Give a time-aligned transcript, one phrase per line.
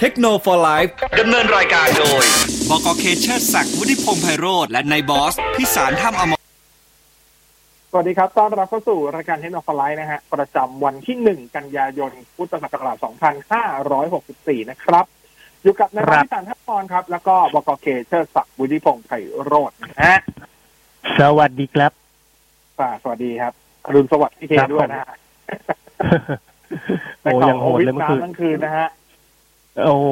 [0.00, 0.84] เทคโนโลยี
[1.20, 2.24] ดำเนินรายการโดย
[2.70, 6.40] บกเคเชอร์ศักดิ์วุฒิพงษ์ไพโรธและนายบอส พิสารถ้ำอมร
[7.90, 12.96] สวัสดีครับ ต้อนรับเข้าสู่รายการเทคโนโลยีนะฮะ ประจำวันที่ 1 กันยายน พุทธศักราช
[13.82, 15.04] 2564 นะครับ
[15.62, 19.10] อยู่กับนายครับพิสารทัพพรครับ แล้วก็บกเคเชอร์ศักดิ์วุฒิพงษ์ไพ
[19.44, 20.16] โรจน์นะฮะ
[21.20, 21.92] สวัสดีครับ
[22.80, 23.52] อ่าสวัสดีครับ
[23.86, 25.08] อรุณสวัสดิ์พี่เคครับด้วยนะฮะ
[27.22, 28.88] โอ้ยังโหดเลยเมื่อคืนทั้งคืนนะฮะ
[29.82, 30.06] โอ้โห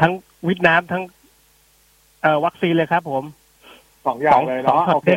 [0.00, 0.12] ทั้ง
[0.46, 1.02] วิทย์น้ำทั้ง
[2.22, 3.24] เอ่อวัคซีนเลยครับ ผม
[4.06, 5.10] สองอย่างเลยเนาะสองโอเค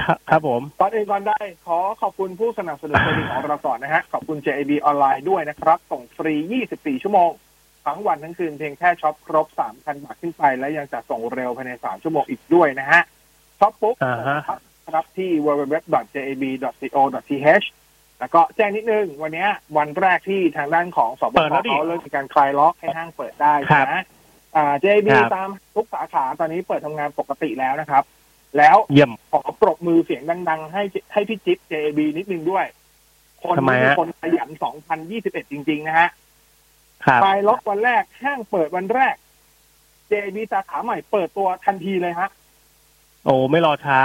[0.00, 6.34] ครับครับผมก่อนอื่นก่อนได้ ขอขอบคุณผู้สนับสนุนใจดีของเราก่อนนะฮะ ขอบคุณ JIB ออนไลน์ด้วยนะครับ ส่งฟรี
[6.68, 7.30] 24 ชั่วโมง
[7.86, 13.02] ทั้งวันทั้งคืนเพียงแค่ช็อปครบ 3,000 บาทขึ้นไป และยังจะส่งเร็วภายใน 3 ชั่วโมงอีกด้วยนะฮะ
[13.60, 14.38] ช็อปปุ๊บอ่าฮะ
[14.88, 17.66] ครับที่ www.jib.co.th
[18.22, 24.04] แล้วก็แจ้งนิดนึง วันเนี้ยวันแรกที่ทางด้านของสบเปิดคแล้วดิเขาเริ่มมีการคลายล็อกให้ห้างเปิดได้ครับนะ
[24.56, 28.04] อ่า JAB ครับตามทุกสาขาตอนนี้เปิดทำงานปกติแล้วนะครับ
[28.58, 32.66] แล้วเยี่ยมขอปรบมือเสียงดัง ๆ ให้ให้พี่จิ๊บ JAB นิดนึงด้วย
[33.42, 34.48] คนทำไมนี้ฮะคนขยัน
[35.00, 36.08] 2021จริง ๆ นะฮะ
[37.06, 39.14] ครับคลายล็อกวันแรกห้างเปิดวันแรก
[40.10, 42.28] JAB สาขาใหม่เปิดตัวทันทีเลยฮะ
[43.24, 43.98] โอ้ไม่รอช้า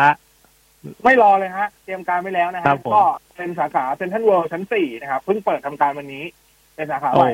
[1.04, 3.04] ไม่รอเลยฮะ เตรียมการไว้แล้วนะฮะครับผม ก็
[3.38, 6.24] เป็นสาขาเซ็นทรัลเวิลด์ชั้นสี่นะครับเพิ่งเปิดทำการวันนี้
[6.76, 7.32] เป็นสาขาใหม่ โอ้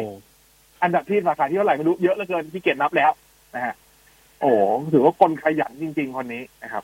[0.84, 3.12] อันดับที่สาขาที่เท่าไหร่ไม่รู้เยอะเหลือเกินพี่เกียรตินับแล้ว
[3.56, 3.74] นะฮะ
[4.42, 4.52] โอ้
[4.94, 6.84] ถือว่าคนขยันจริง ๆ คนนี้นะครับ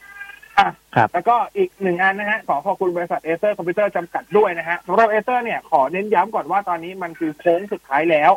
[0.57, 8.31] อะครับ แล้วก็อีกหนึ่งอันนะฮะขอขอบคุณบริษัทเอเซอร์คอมพิวเตอร์จำกัดด้วยนะฮะสำหรับเอเซอร์เนี่ยขอเน้นย้ำก่อนว่าตอนนี้มันคือโค้งสุดท้ายแล้ว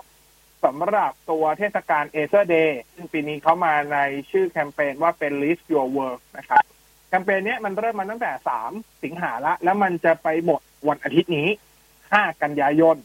[0.64, 3.98] สำหรับตัวเทศกาล Acer Day ซึ่งปีนี้เขามาใน
[4.30, 6.62] ชื่อแคมเปญว่าเป็น Live Your World นะครับ
[7.12, 8.32] แคมเปญเนี้ยมันเริ่มมาตั้งแต่
[8.66, 11.48] 3สิงหาละ แล้วมันจะไปหมดวันอาทิตย์นี้
[11.94, 12.96] 5กันยายน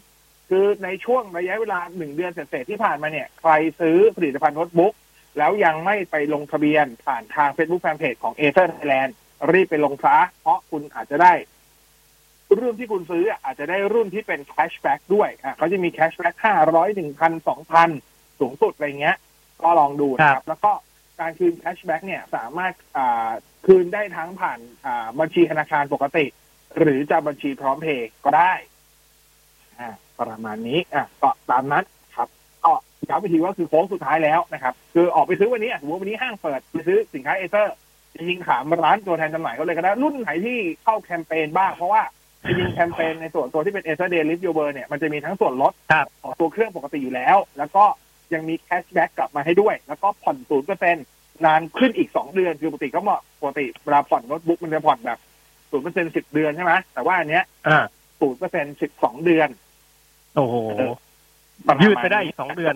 [0.49, 4.93] คือในช่วงระยะเวลา1เดือนเศษๆที่ผ่านมาเนี่ย ใครซื้อผลิตภัณฑ์โน้ตบุ๊ก
[5.37, 9.11] แล้วยังไม่ไปลงทะเบียนผ่านทาง Facebook Fanpage ของ Acer Thailand
[9.51, 11.33] รีบไปลงซะเพราะคุณอาจจะได้
[12.59, 17.89] รุ่นที่คุณซื้ออะอาจจะได้รุ่นที่เป็น cashback ด้วยอะเขาจะมี cashback ห้าร้อยหนึ่งพันสองพัน
[18.39, 19.17] สูงสุดอะไรเงี้ย
[19.63, 20.71] ก็ลองดูนะครับครับแล้วก็
[21.19, 23.29] การคืน cashback เนี่ยสามารถอ่า
[23.65, 26.25] คืนได้ทั้งผ่านอ่าบัญชีธนาคารปกติ
[26.79, 28.53] หรือจะบัญชีพร้อมเพย์ก็ได้
[29.79, 29.89] อ่า
[30.19, 31.85] ประมาณนี้อะก็ตามนั้น
[32.15, 32.27] ครับ
[32.63, 32.71] ก็
[33.09, 37.75] ย้ำอีกทีว่าคือโค้งสุดท้ายแล้วนะครับ คือออกไปซื้อวันนี้อะสมมติวันนี้ห้างเปิดไปซื้อสินค้าเอเซอร์
[38.13, 42.03] จริงๆถามร้านตัวแทนจำหน่ายเขาเลยก็ได้รุ่นไหนที่เข้าแคมเปญบ้างเพราะว่า
[42.45, 47.83] จริงๆแคมเปญในส่วนตัวที่เป็น Acer Day Live Your World เนี่ยมันจะมีทั้งส่วนลดครับของตัวเครื่องปกติอยู่แล้ว แล้วก็
[48.33, 50.95] ยังมี cashback กลับมาให้ด้วย แล้วก็ผ่อนศูนย์เปอร์เซ็น
[51.45, 55.19] นานขึ้นอีกสองเดือน คือปกติก็เหมาะปกติเวลาผ่อนโน้ตบุ๊กมันจะผ่อนแบบ
[55.69, 57.85] ศูนย์เปอร์เซ็นสิบเดือนใช่ไหมแต่ว่าอันเนี้ยอ่า
[58.19, 59.49] ศูนย์เปอร์เซ็นสิบสองเดือน
[60.35, 60.55] โอ้โห
[61.67, 62.75] ประมาณยืดไปได้อีกสองเดือน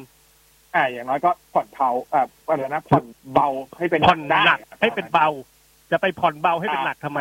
[0.76, 3.48] อ่า อย่างน้อยก็ผ่อนเผาอ่าอะไรนะผ่อนเบา
[3.78, 5.28] ให้เป็นผ่อนหนักได้ให้เป็นเบา
[5.92, 7.20] จะไปผ่อนเบาให้เป็นหนักทำไม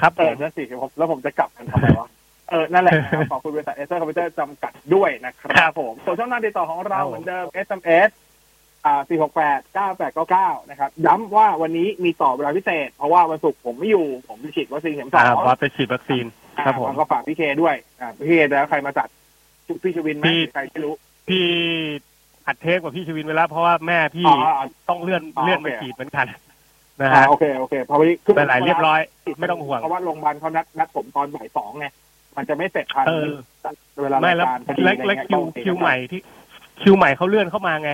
[0.00, 2.08] ครับเอผอมนั่นสิผมแล้วผมจะกลับกันทำไมวะ
[2.50, 8.10] เออ นั่นแหละนะครับขอบคุณบริษัทเอเซอร์คอมพิวเตอร์จำกัดด้วยนะคครัรับบผมส่วนช่องทางติดต่อของเราครับผมเหมือนเดิม SMS
[8.86, 16.24] อ่า468 9899 นะครับ ย้ำว่าวันนี้มีต่อเวลาพิเศษ เพราะว่าวันศุกร์ผมไม่อยู่ ผมไปฉีดวัคซีนเข็มสออ่างบอสไปฉีดวัคซีน
[16.64, 19.08] ครับผมอ่าแล้วก็ฝากพี่เคด้วย อ่า พี่เคแล้วใครมาจัด
[19.82, 20.94] พี่ชวินไหมพี่หรือใครไม่รู้
[21.28, 21.44] พี่
[22.46, 26.26] อัดเทปกับพี่ชวินไว้แล้ว เพราะว่าแม่พี่อ๋ออ๋อต้องเลื่อนอ๋อเลื่อนโอไปเคฉีดเหมือนกัน
[27.00, 29.00] นะอ่าฮะโอเค โอเคเพราะว่าคือไปหลายเรียบร้อย
[29.38, 31.86] ไม่ต้องห่วง เพราะว่าโรงพยาบาลเขานัดนัดผมตอนบ่ายสองไง
[32.36, 33.28] มันจะไม่เสร็จทันเออ
[34.02, 36.20] เวลาไม่รายแล้วการพอดีและอะไรและเงี้ยคิวก็โอเคิวใหม่ที่
[36.82, 37.90] คิวใหม่เขาเลื่อนเข้ามาไง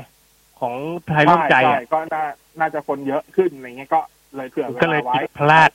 [0.60, 0.74] ของ
[1.08, 2.24] ไทยร่วมใจช่อะก็น่า
[2.60, 4.00] น่าจะคนเยอะขึ้นอะไรเงี้ยก็
[4.36, 5.70] เลยเผื่อเวก็เลยลาไว้ผิดพลาด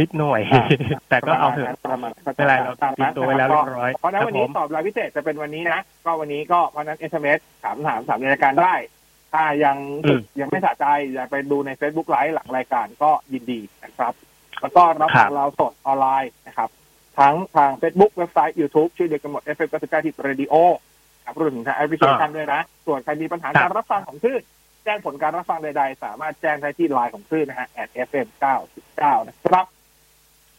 [0.00, 0.66] นิดหน่อยอ่า
[1.08, 8.74] แต่ก็เอาเถอะประมาณนั้นไม่เป็นไรเราตามนั้นเตรียมตัวไว้แล้วเรียบร้อย เพราะฉะนั้นครับวันนี้ผมตอบรายพิเศษจะเป็นวันนี้นะ ก็วันนี้ก็เพราะฉะนั้น SMS ถามถามถามในรายการได้
[9.32, 14.12] ถ้ายังอืมยังไม่สะใจอยากไปดูใน Facebook ไลฟ์หลังรายการก็ยินดีนะครับ
[14.60, 16.68] แล้วก็รับครัฟับงเราสดออนไลน์นะครับ
[17.18, 20.54] ทั้งทาง Facebook เว็บไซต์ YouTube ชื่อเดียวกันหมด FM 99ที่เรดิโอ
[21.24, 24.42] ครับรวมถึงทางแอปพลิเคชันด้วยนะ ส่วนใครมีปัญหาครับการรับฟังของคลื่น
[24.84, 27.68] แจ้งผลการรับฟังใดๆ สามารถแจ้งได้ที่ไลน์ของคลื่นนะฮะ
[28.06, 28.26] @fm
[28.78, 29.66] 99นะครับ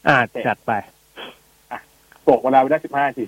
[0.08, 0.18] อ่า
[0.48, 0.72] จัดไป
[2.24, 3.26] โบกเวลาไปได้15นาที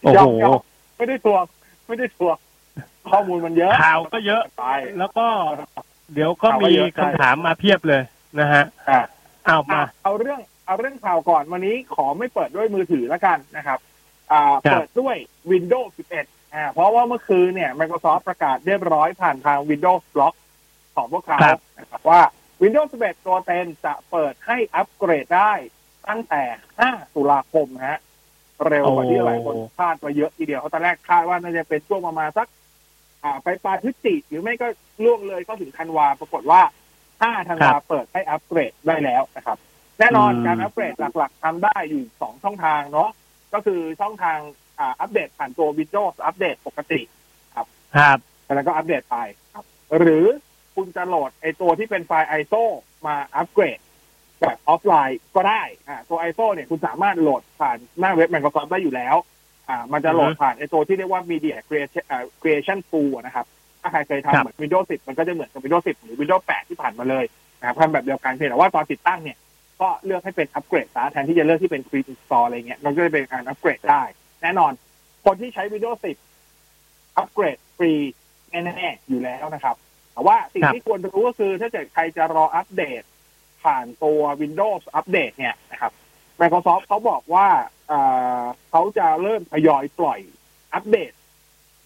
[0.00, 0.60] โอ้ยอโหมยอม
[0.96, 1.36] ไม่ได้ตัว
[1.86, 2.30] ไม่ได้ตัว
[3.10, 4.64] ข้อมูลมันเยอะข่าวก็เยอะไป
[4.98, 5.26] แล้วก็
[6.14, 8.02] เดี๋ยวก็ข่าวก็มีเยอะใช่คำถามมาเพียบเลย
[8.40, 9.00] นะฮะอะ
[9.44, 13.78] เอามาอะเอาเรื่อง เอาเรื่องข่าวก่อนวันนี้ขอไม่เปิดด้วยมือถือแล้วกันนะครับ
[14.32, 15.16] อ่าครับเปิดด้วย
[15.50, 15.88] Windows
[16.22, 20.34] 11อ่าเพราะว่าเมื่อคืนเนี่ย Microsoft ประกาศเรียบร้อยผ่านทาง Windows Blog
[20.94, 22.20] ของพวกเขาครับนะครับว่า
[22.62, 25.52] Windows 11 ตัวเต็มจะเปิดให้อัปเกรดได้
[26.08, 26.42] ตั้งแต่
[26.80, 28.00] 5 ตุลาคมฮะ
[28.68, 32.46] เร็วกว่าที่หลายคนคาดไว้เยอะทีเดียวเขาตอนแรกคาดว่าน่าจะเป็นช่วงประมาณสัก
[33.22, 34.66] อ่า ไปปลายพฤศจิหรือไม่ก็
[35.04, 36.60] ล่วงเลยก็ถึงธันวา ปรากฏว่า
[37.22, 39.58] ห้าธันวาเปิดให้อัปเกรดได้แล้วนะครับ
[39.98, 43.10] แน่นอนการอัปเกรดหลัก ๆทำได้อยู่สองช่องทางเนาะ
[43.54, 44.38] ก็คือช่องทาง
[44.78, 47.00] อ่าอัปเดตผ่านตัว Windows อัปเดตปกติ
[47.54, 47.66] ครับ
[48.54, 49.16] แล้วก็อัปเดตไป
[49.54, 49.64] ครับ
[49.98, 50.24] หรือ
[50.76, 52.62] คุณจะโหลดไอตัวที่เป็นไฟล์ ISO
[53.06, 53.78] มาอัปเกรด
[54.40, 59.16] แบบออฟไลน์ก็ได้อ่าตัว ISO เนี่ยคุณสามารถโหลดผ่านหน้าเว็บ Microsoft ได้อยู่แล้ว
[59.68, 63.46] อ่า มันจะโหลดผ่านไอตัวที่เรียกว่า Media Creation อ่า Creation Tool นะครับ
[63.82, 67.24] ถ้าใครเคยครับทำเหมือน Windows 10 มันก็จะเหมือนกับ Windows 10 หรือ Windows 8 ที่ผ่านมาเลย
[67.58, 69.36] นะครับทำแบบเดียวกันเพียงแต่ว่าตอนติดตั้งเนี่ย
[69.82, 74.02] ก็เลือกให้เป็นอัปเกรดซะแทนที่จะเลือกที่เป็น Free Install อะไรเงี้ยมันก็จะเป็นการอัปเกรดได้
[74.42, 74.72] แน่นอน
[75.24, 75.98] คนที่ใช้ Windows
[76.56, 77.92] 10อัปเกรดฟรี
[78.50, 79.76] แน่ๆอยู่แล้วนะครับ
[80.12, 83.02] แต่ว่าสิ่งครับที่ควรรู้ก็คือถ้าเกิดใครจะรออัปเดต
[83.62, 85.92] ผ่านตัว Windows อัปเดตเนี่ยนะครับ
[86.40, 87.48] Microsoft เขาบอกว่า
[87.88, 88.00] เอ่
[88.40, 90.20] อเขาจะเริ่มทยอยปล่อย
[90.74, 91.12] อัปเดต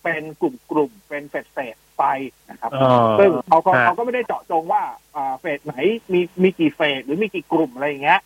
[0.03, 2.05] เป็นกลุ่มๆเป็นเฟสเฟสๆ ไป
[2.51, 4.83] นะครับอ๋อซึ่งเขาก็ฮะเขาก็ไม่ได้เจาะจงว่า
[5.17, 5.75] อ่าเฟสไหน
[6.13, 8.21] มีมีกี่เฟสหรือมีกี่กลุ่มอะไรอย่างเงี้ย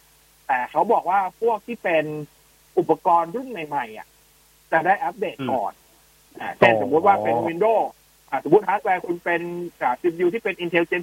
[0.47, 2.05] แต่เขาบอกว่าพวกที่เป็น
[2.79, 4.07] อุปกรณ์รุ่นใหม่ๆอะ
[4.73, 5.73] จะได้อัปเดตก่อน
[6.41, 7.85] อ่าเช่นสมมติว่าเป็น Windows
[8.31, 9.43] อ่าสมมติฮาร์ดแวร์คุณเป็น
[9.83, 11.03] อ่า CPU ที่เป็น Intel Gen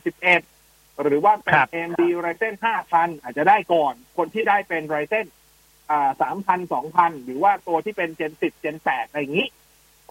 [0.54, 2.56] 11 หรือว่าเป็นครับ AMD Ryzen
[2.90, 5.26] 5000 อาจจะได้ก่อน คนที่ได้เป็น Ryzen
[5.92, 6.10] อ่า
[6.48, 9.48] 3,000 2,000 หรือว่าตัวที่เป็น Gen 10 Gen 8 อะไรอย่างนี้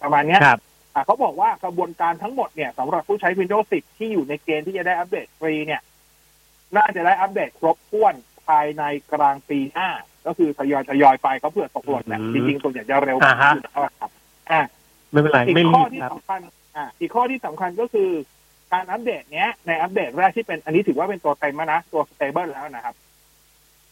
[0.01, 5.81] ประมาณเนี้ยครับอ่า เขาบอกว่ากระบวนการทั้งหมดเนี่ยสำหรับผู้ใช้ Windows 10 ที่อยู่ในเกณฑ์ที่จะได้อัปเดตฟรีเนี่ย
[6.75, 8.13] น่าจะได้อัปเดตครบถ้วน
[8.47, 8.83] ภายใน
[9.13, 9.89] กลางปีหน้า
[10.25, 14.11] ก็คือทยอยทยอยๆไปเขาเผื่อตกหล่นแหละอืมจริงๆส่วนใหญ่จะเร็วกว่าอ่าฮะอยู่แล้วครับ
[14.51, 14.61] อ่า
[15.11, 16.39] ไม่เป็นไรอีกไม่ข้รีอบที่ครับสำคัญ
[16.75, 18.09] อ่าอีกข้อที่สำคัญก็คือ
[18.73, 22.95] การอัปเดตเนี้ย ในอัปเดตแรกที่เป็นอันนี้ถือว่าเป็นตัวเต็มแล้วนะตัว stable แล้วนะครับ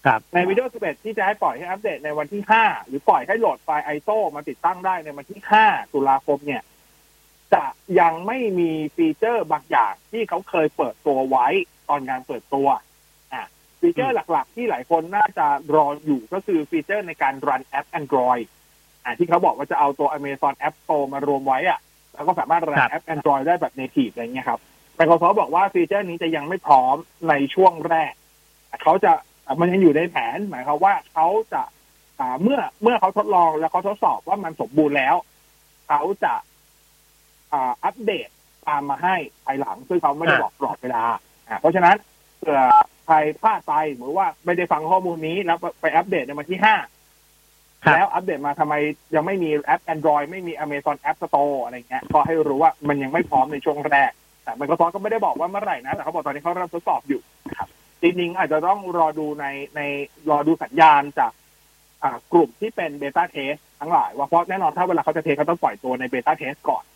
[0.06, 6.62] ครับ ใน Windows 11ที่จะให้ปล่อยให้อัปเดตในวันที่5หรือปล่อยให้โหลดไฟล์ ISO มาติดตั้งได้ในวันที่5ตุลาคมเนี่ย
[7.54, 7.64] จะ
[8.00, 11.48] ยังไม่มีฟีเจอร์บางอย่างที่เขาเคยเปิดตัวไว้
[11.90, 12.68] ตอนงานเปิดตัว
[13.34, 13.46] อะ
[13.80, 18.46] ฟีเจอร์หลักๆ ที่หลายคนน่าจะรออยู่ก็คือฟีเจอร์ในการรันแอป Android
[19.04, 21.80] อะที่เขาบอกว่าจะเอาตัว Amazon App Store มารวมไว้อะ
[22.14, 24.60] แล้วก็สามารถรันครับแอป Android ได้แบบ native อะไรเงี้ยครับ
[24.98, 26.96] Microsoft บอกว่าฟีเจอร์นี้จะยังไม่พร้อม
[27.30, 28.14] ในช่วงแรก
[28.84, 29.12] เขาจะ
[29.46, 31.62] อะมันยังอยู่ในแผน หมายความว่าเขาจะ
[32.20, 35.16] อ่าเมื่อเมื่อเขาทดลองแล้วเขาทดสอบว่ามันสมบูรณ์แล้ว
[35.88, 36.34] เขาจะ
[37.56, 38.30] อ่าอัปเดต
[38.68, 39.16] ตามมาให้
[39.46, 41.04] ภายหลัง ซึ่งเขาไม่ได้อ่าบอกกรอบเวลา
[41.48, 41.96] อ่าเพราะฉะนั้น
[42.40, 42.62] เผื่อ
[43.06, 46.76] ใครพลาดไปหรือว่าไม่ได้ฟังข้อมูลนี้แล้วไปอัปเดตในวันที่ห้า
[47.84, 48.74] ครับแล้วอัปเดตมาทำไม
[49.16, 54.12] ยังไม่มีแอป Android ไม่มี Amazon App Store อะไรเงี้ยก็ให้รู้ว่ามันยังไม่พร้อมในช่วงแรก
[54.44, 57.70] แต่ Microsoft ก็ไม่ได้บอกว่าเมื่อไหร่นะ แต่เขาบอกตอนนี้เขาเริ่มทดสอบอยู่นะครับ
[58.02, 59.82] จริงๆอาจจะต้องรอดูในใน
[60.30, 61.32] รอดูสัญญาณจาก
[62.04, 66.95] อ่ากลุ่มที่เป็น beta test ทั้งหลายว่าเพราะแน่นอนถ้าเวลาเขาจะ test เขาต้องปล่อยตัวใน beta test ก่อนอ่า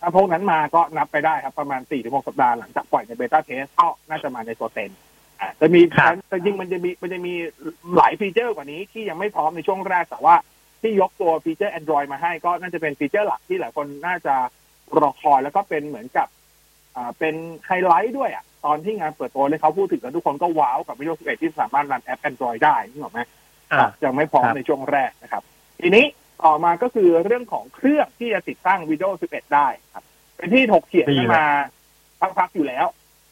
[0.00, 4.92] ถ้าพวกนั้นมาก็นับไปได้ครับประมาณสี่ถึงหกสัปดาห์หลังจากปล่อยใน beta test ก็น่าจะมาในตัวเต็ม
[5.40, 7.34] อ่าจะมีครับแต่จริงมันจะมีมันจะมี
[7.96, 10.34] หลายฟีเจอร์กว่านี้ที่ยังไม่พร้อมในช่วงแรกแต่ว่า
[10.82, 14.34] ที่ยกตัวฟีเจอร์ Android มาให้ก็น่าจะเป็นฟีเจอร์หลักที่หลายคนน่าจะ
[15.00, 16.28] รอคอยแล้วก็เป็นเหมือนกับ
[16.96, 17.34] อ่าเป็น
[17.66, 23.20] ไฮไลท์ด้วยอะตอนที่งานเปิดตัวเลยเขาพูดถึงแล้วทุกคนก็ว้าวกับ Windows 11ที่สามารถรันแอป Android ได้นี่หรอกไหม
[23.72, 25.42] อ่ายังไม่พร้อมครับในช่วงแรกนะครับ
[25.80, 26.04] ทีนี้
[26.44, 30.04] ต่อมาก็คือเรื่องของเครื่องที่จะติดตั้ง Windows 11 ได้ครับ
[30.36, 31.46] เป็นที่ถกเถียงกันมา
[32.38, 32.86] พักๆอยู่แล้ว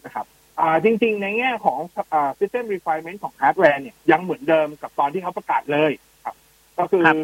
[0.05, 0.27] นะครับ
[0.61, 1.79] อ่าจริง ๆ ในแง่ของ
[2.13, 5.93] อ่า system requirement ของฮาร์ดแวร์เนี่ยยังเหมือนเดิมกับตอนที่เขาประกาศเลย
[6.25, 6.35] ครับ
[6.79, 7.17] ก็คือครับ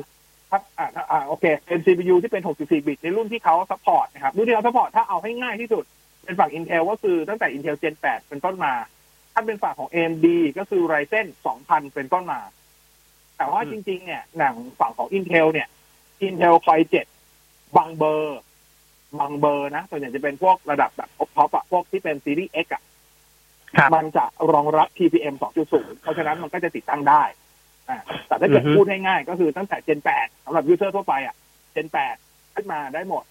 [0.51, 5.85] ถ้าอ่าถ้าอ่าโอเคเป็น CPU ที่เป็น 64 บิตในรุ่นที่เขา support นะครับรุ่นที่เขา support ถ้าเอาให้ง่ายที่สุด
[6.25, 8.75] เป็นฝั่ง Intel ก็คือตั้งแต่ Intel Gen 8 เป็นต้นมา
[9.33, 10.27] ถ้าเป็นฝั่งของ AMD
[10.59, 11.27] ก็คือ Ryzen
[11.61, 12.41] 2000 เป็นต้นมา
[13.37, 15.69] แต่ว่าอืมจริง ๆ เนี่ยหนังฝั่งของ Intel เนี่ย
[16.27, 16.87] Intel Core
[17.31, 18.41] 7บางเบอร์
[19.21, 22.83] บางเบอร์นะส่วนใหญ่จะเป็นพวกระดับแบบท็อปๆอะพวกที่เป็นซีรีส์ X อะ
[23.77, 25.35] ครับมันจะรองรับ TPM
[25.69, 27.23] 2.0 เพราะฉะนั้นมันก็จะติดตั้งได้
[27.89, 31.35] อ่าแต่ถ้าเกิดอือฮึพูดง่ายๆก็คือตั้งแต่ Gen 8สำหรับยูเซอร์ทั่วไปอะ
[31.75, 31.87] Gen
[32.21, 33.25] 8 ขึ้นมาได้หมด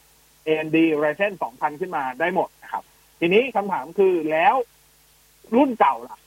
[0.47, 2.83] AMD Ryzen 2000 ขึ้นมาได้หมดนะครับ
[3.19, 4.55] ทีนี้คำถามคือแล้ว
[5.55, 6.19] รุ่นเก่าล่ะ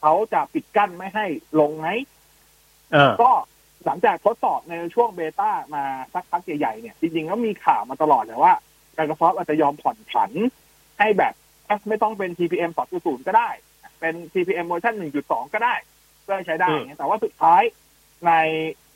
[0.00, 1.26] เขาจะปิดกั้นไม่ให้
[1.60, 2.17] ลงไหมเออ
[3.22, 3.30] ก็
[3.86, 8.54] หลังจากทดสอบในช่วงเบต้ามาสักพักใหญ่ๆเนี่ยจริงๆก็มีข่าวมาตลอดเลยว่า
[8.96, 10.30] Microsoft อาจจะยอมผ่อนผัน
[10.98, 11.34] ให้แบบ
[11.88, 13.50] ไม่ต้องเป็น TPM 2.0 ก็ได้
[14.00, 15.74] เป็น TPM เวอร์ชัน1.2 ก็ได้
[16.22, 17.62] เพื่อใช้ได้อืมแต่ว่าสุดท้าย
[18.26, 18.32] ใน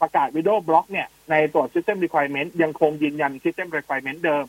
[0.01, 4.45] ประกาศ Windows Block เนี่ย ในตัว System Requirement ยังคงยืนยัน System Requirement เดิม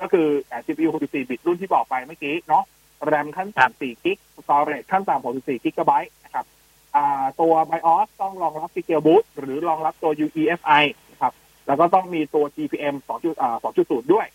[0.00, 2.64] ก็คืออ่า CPU 64 บิตรุ่นที่บอกไปเมื่อกี้เนาะ
[3.10, 6.12] RAM ขั้นต่ำ4กิก Storage ขั้นต่ำ64กิกะไบต์
[7.40, 11.32] ตัว BIOS ต้องรองรับ Secure Boot หรือรองรับตัว UEFI นะครับ
[11.66, 14.26] แล้วก็ต้องมีตัว GPM 2.0อ่า2.0ด้วย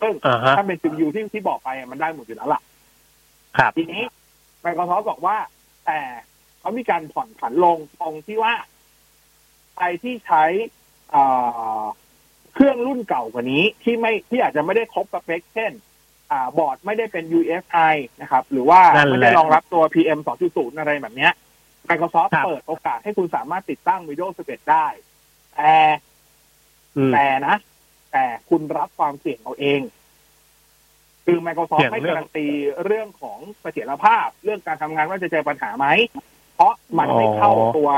[0.00, 2.60] ซึ่งอ่าฮะถ้าเป็น CPU ที่ที่บอกไปอะมันได้หมดอยู่แล้วล่ะ
[3.58, 4.02] ครับทีนี้
[4.64, 5.36] Microsoft บอกว่า
[5.86, 6.00] แต่
[6.60, 8.54] เขามีการผ่อนผันลงตรงที่ว่า
[9.76, 10.44] ใครที่ใช้
[11.14, 11.84] อ่า
[12.54, 15.72] เครื่องรุ่นเก่ากว่านี้ที่ไม่ที่อาจจะไม่ได้ครบสเปคเช่น
[16.30, 20.18] อ่าบอร์ดไม่ได้เป็น UEFI นะครับ หรือว่านั่นแหละไม่ได้รองรับตัว PM
[20.48, 21.32] 2.0 อะไรแบบเนี้ย
[21.90, 24.86] Microsoft ครับเปิดโอกาสให้คุณสามารถติดตั้ง Windows 11 ได้
[25.54, 25.74] แต่
[26.96, 27.56] อืมแต่นะ
[28.12, 29.80] แต่คุณรับความเสี่ยงเอาเอง
[31.24, 32.46] คือ Microsoft เสี่ยงไม่เรื่องการันตี
[32.84, 35.86] เรื่องของเสถียรภาพ เรื่องการทำงานว่าจะเจอปัญหาไหม
[36.54, 37.90] เพราะมันไม่เข้าอ๋อตัว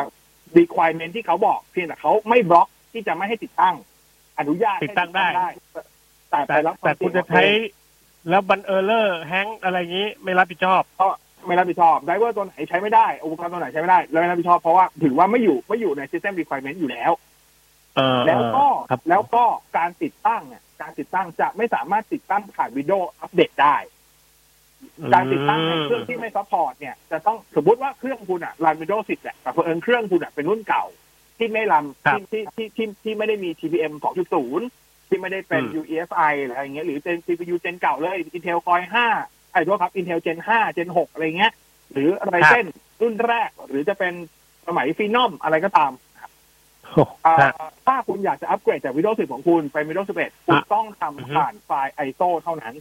[0.58, 3.74] requirement ที่เขาบอก เพียงแต่เขาไม่บล็อกที่จะไม่ให้ติดตั้ง
[4.38, 5.28] อนุญาตให้ติดตั้งได้
[6.30, 7.60] แต่ไปแต่รับความเสี่คุยณจะเอาใช้เอง
[8.28, 11.08] แล้วมัน error แฮงอะไรอย่างนี้ไม่รับผิดชอบก็
[11.48, 17.12] ไม่รับผิดชอบ driver ตัวไหนใช้ไม่ได้อุปกรณ์ตัวไหนใช้ไม่ได้แล้วไม่รับผิดชอบเพราะว่าถือว่าไม่อยู่ไม่อยู่ใน system requirement อยู่แล้ว
[17.96, 19.44] เออแล้วก็ครับแล้วก็
[19.76, 23.76] การติดตั้งเนี่ยการติดตั้งจะไม่สามารถติดตั้งผ่านวิดีโออัปเดตได้
[25.14, 30.84] การติดตั้งในเครื่องที่ไม่ support เนี่ยจะต้องสมมติว่าเครื่องคุณอะรัน Windows 10แหละแต่เผอิญเครื่องคุณอะเป็นรุ่นเก่า
[31.38, 33.92] ที่ไม่รันครับที่ที่ที่ที่ที่ไม่ได้มี TPM
[34.50, 40.88] 2.0 ที่ไม่ได้เป็นอืม UEFI หรืออะไรเงี้ยหรือเป็น CPU Gen เก่าเลย Intel Core 5 ไอ้ด้วยครับ Intel Gen 5 Gen
[40.96, 41.52] 6 อะไรเงี้ย
[41.92, 42.64] หรืออะไรเช่น
[43.00, 44.14] รุ่นแรก หรือจะเป็น
[44.66, 45.92] สมัยฟีนอมอะไรก็ตาม
[46.84, 47.52] โอ้อ่าฮะ
[47.86, 52.74] ถ้าคุณอยากจะอัปเกรดจาก Windows 10 ของคุณไป Windows 11 คุณอะต้องอือฮึทำผ่านไฟล์ ISO เท่านั้น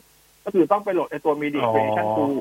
[0.45, 2.35] ก็คือต้องไปโหลดไอตัว Media อ๋อ Creation Tool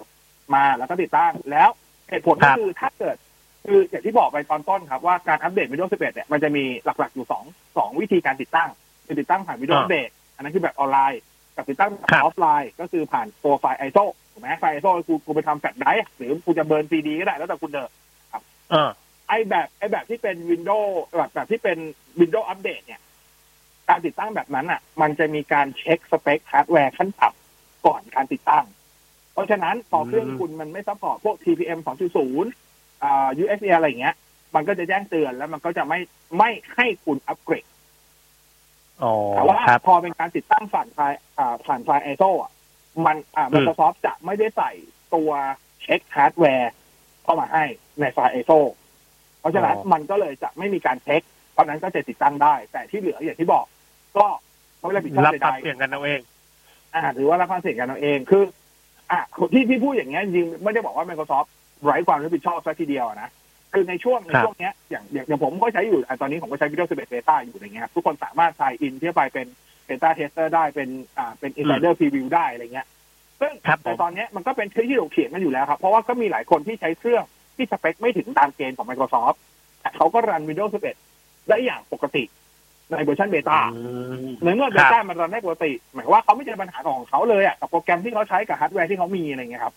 [0.54, 1.68] มาแล้วก็ติดตั้งแล้ว
[2.10, 3.16] เหตุผลคก็รับคือถ้าเกิด
[3.64, 7.44] คืออย่างที่บอกไปตอนต้นครับว่าการอัปเดต Windows 11 เนี่ยมันจะมีหลักๆอยู่สอง
[7.76, 8.68] สองวิธีการติดตั้ง
[9.06, 11.20] คือติดตั้งผ่าน Windows อ่า Update อันนั้นคือแบบออนไลน์
[11.56, 14.04] กับติดตั้งแบบครับออฟไลน์ ก็คือผ่านตัวไฟล์ ISO
[14.36, 17.90] ถูกไหมไฟล์ ISO คือคุณไปทำแฟลชไดรฟ์หรือคุณจะ burn ซีดีก็ได้แล้วแต่คุณเดิน
[18.70, 18.90] เออ
[19.28, 21.78] ไอแบบไอแบบที่เป็น Windows แบบแบบที่เป็น
[22.20, 23.00] Windows อัปเดตเนี่ย
[23.88, 28.64] การติดตั้งแบบนั้นอะ มันจะมีการเช็คสเปคฮาร์ดแวร์ขั้นต่ำก่อนการติดตั้ง
[29.32, 31.80] เพราะฉะนั้นพอเครื่องอืมคุณมันไม่ support พวก TPM
[32.40, 34.16] 2.0อ่า USB อะไรอย่างเงี้ย
[34.54, 35.98] มันก็จะแจ้งเตือนแล้วมันก็จะไม่
[36.38, 37.66] ไม่ให้คุณอัปเกรด
[39.02, 42.50] อ๋อแต่ว่าครับพเป็นการติดตั้งผ่านไฟล์อ่าผ่านไฟล์ ISO อะ
[43.06, 44.70] มันอ่า Microsoft จะไม่ได้ใส่
[45.14, 45.30] ตัว
[45.82, 46.72] เช็คฮาร์ดแวร์
[47.24, 47.64] เข้ามาให้
[48.00, 48.60] ในไฟล์ ISO
[49.40, 51.22] เพราะฉะนั้นอ๋อมันก็เลยจะไม่มีการเช็ค
[51.52, 53.66] เพราะฉะนั้นก็จะติดตั้งได้ แต่ที่เหลืออย่างที่บอก
[54.18, 54.26] ก็
[54.80, 58.42] ไม่รับผิดชอบรับใดความเสี่ยงกันเอาเองๆอ่าหรือว่ารับความเสี่ยงกันเอาเองคือ
[59.10, 59.20] อะ
[59.52, 61.48] ที่ที่พูดอย่างเงี้ยจริงๆไม่ได้บอกว่า Microsoft
[61.84, 63.30] ไร้ความรับผิดชอบซะทีเดียวอะนะ
[63.72, 69.46] คือในช่วงในครับช่วงเนี้ยอย่างอย่างอย่างผมก็ใช้อยู่อะตอนนี้ผมก็ใช้ Windows 11 Beta อยู่อะไรเงี้ยครับทุกคนสามารถ sign in ที่จะไปเป็น
[69.88, 70.88] Beta Tester ได้เป็น
[71.18, 72.86] อ่าเป็น Insider Preview ได้อะไรเงี้ย
[73.40, 77.24] ซึ่งครับผมแต่ตอนเนี้ยมันก็เป็นที่ถกเถียงกันอยู่แล้วครับ เพราะว่าก็มีหลายคนที่ใช้เครื่อง
[77.56, 79.36] ที่สเปคไม่ถึงตามเกณฑ์ของ Microsoft
[79.80, 80.70] แต่เขาก็รัน Windows
[81.10, 82.24] 11 ได้อย่างปกติ
[82.90, 83.80] ในเวอร์ชันเบต้าอื
[84.28, 89.74] มในเมื่อครับเบต้ามันรันได้ปกติ หมายความว่าเขาไม่เจอปัญหาของเขาเลยอะกับโปรแกรมที่เขาใช้กับฮาร์ดแวร์ที่เขามีอะไรเงี้ยครับ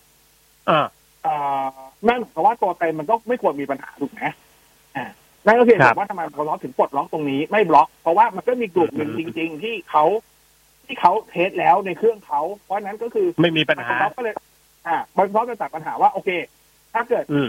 [0.68, 0.86] อ่า
[1.22, 1.66] เอ่อ
[2.08, 4.22] นั่นหมายความว่าตัวเต็มมันก็ไม่ควรมีปัญหาถูกไหม
[4.96, 5.06] อ่า
[5.46, 10.04] นั่นก็คือเหครัตุบว่าทำไม Microsoft ถึงปลดล็อกตรงนี้ไม่บล็อก เพราะว่ามันก็มีกลุ่มหนึ่งอืจมริง ๆ ที่เขา
[10.86, 14.34] ที่เขาเทสแล้วในเครื่องเขาเพราะฉะนั้นก็คือไม่มีปัญหา Microsoft ก็เลย
[14.86, 16.30] อ่า Microsoft จะตัดปัญหาว่าโอเค
[16.94, 17.48] ถ้าเกิดอืม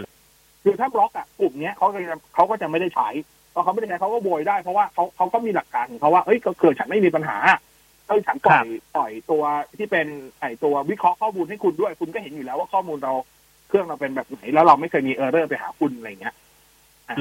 [0.64, 3.08] คือถ้าบล็อกอะกลุ่มเนี้ยเขาก็จะเขาก็จะไม่ได้ใช้
[3.54, 7.36] พอเขาไม่ได้ใช้เขาก็โวยได้เพราะว่าเขาเขาก็มีหลักการของเขาว่าเอ้ยก็เกิดฉันไม่มีปัญหา
[8.06, 9.42] เอ้ยฉันปล่อยปล่อยตัว
[9.78, 10.06] ที่เป็น
[10.40, 13.12] ไอตัววิเคราะห์ข้อมูลให้คุณด้วย คุณก็เห็นอยู่แล้วว่าข้อมูลเรา
[13.68, 16.41] เครื่องเราเป็นแบบไหน แล้วเราไม่เคยมี error ไปหาคุณอะไรเงี้ยอื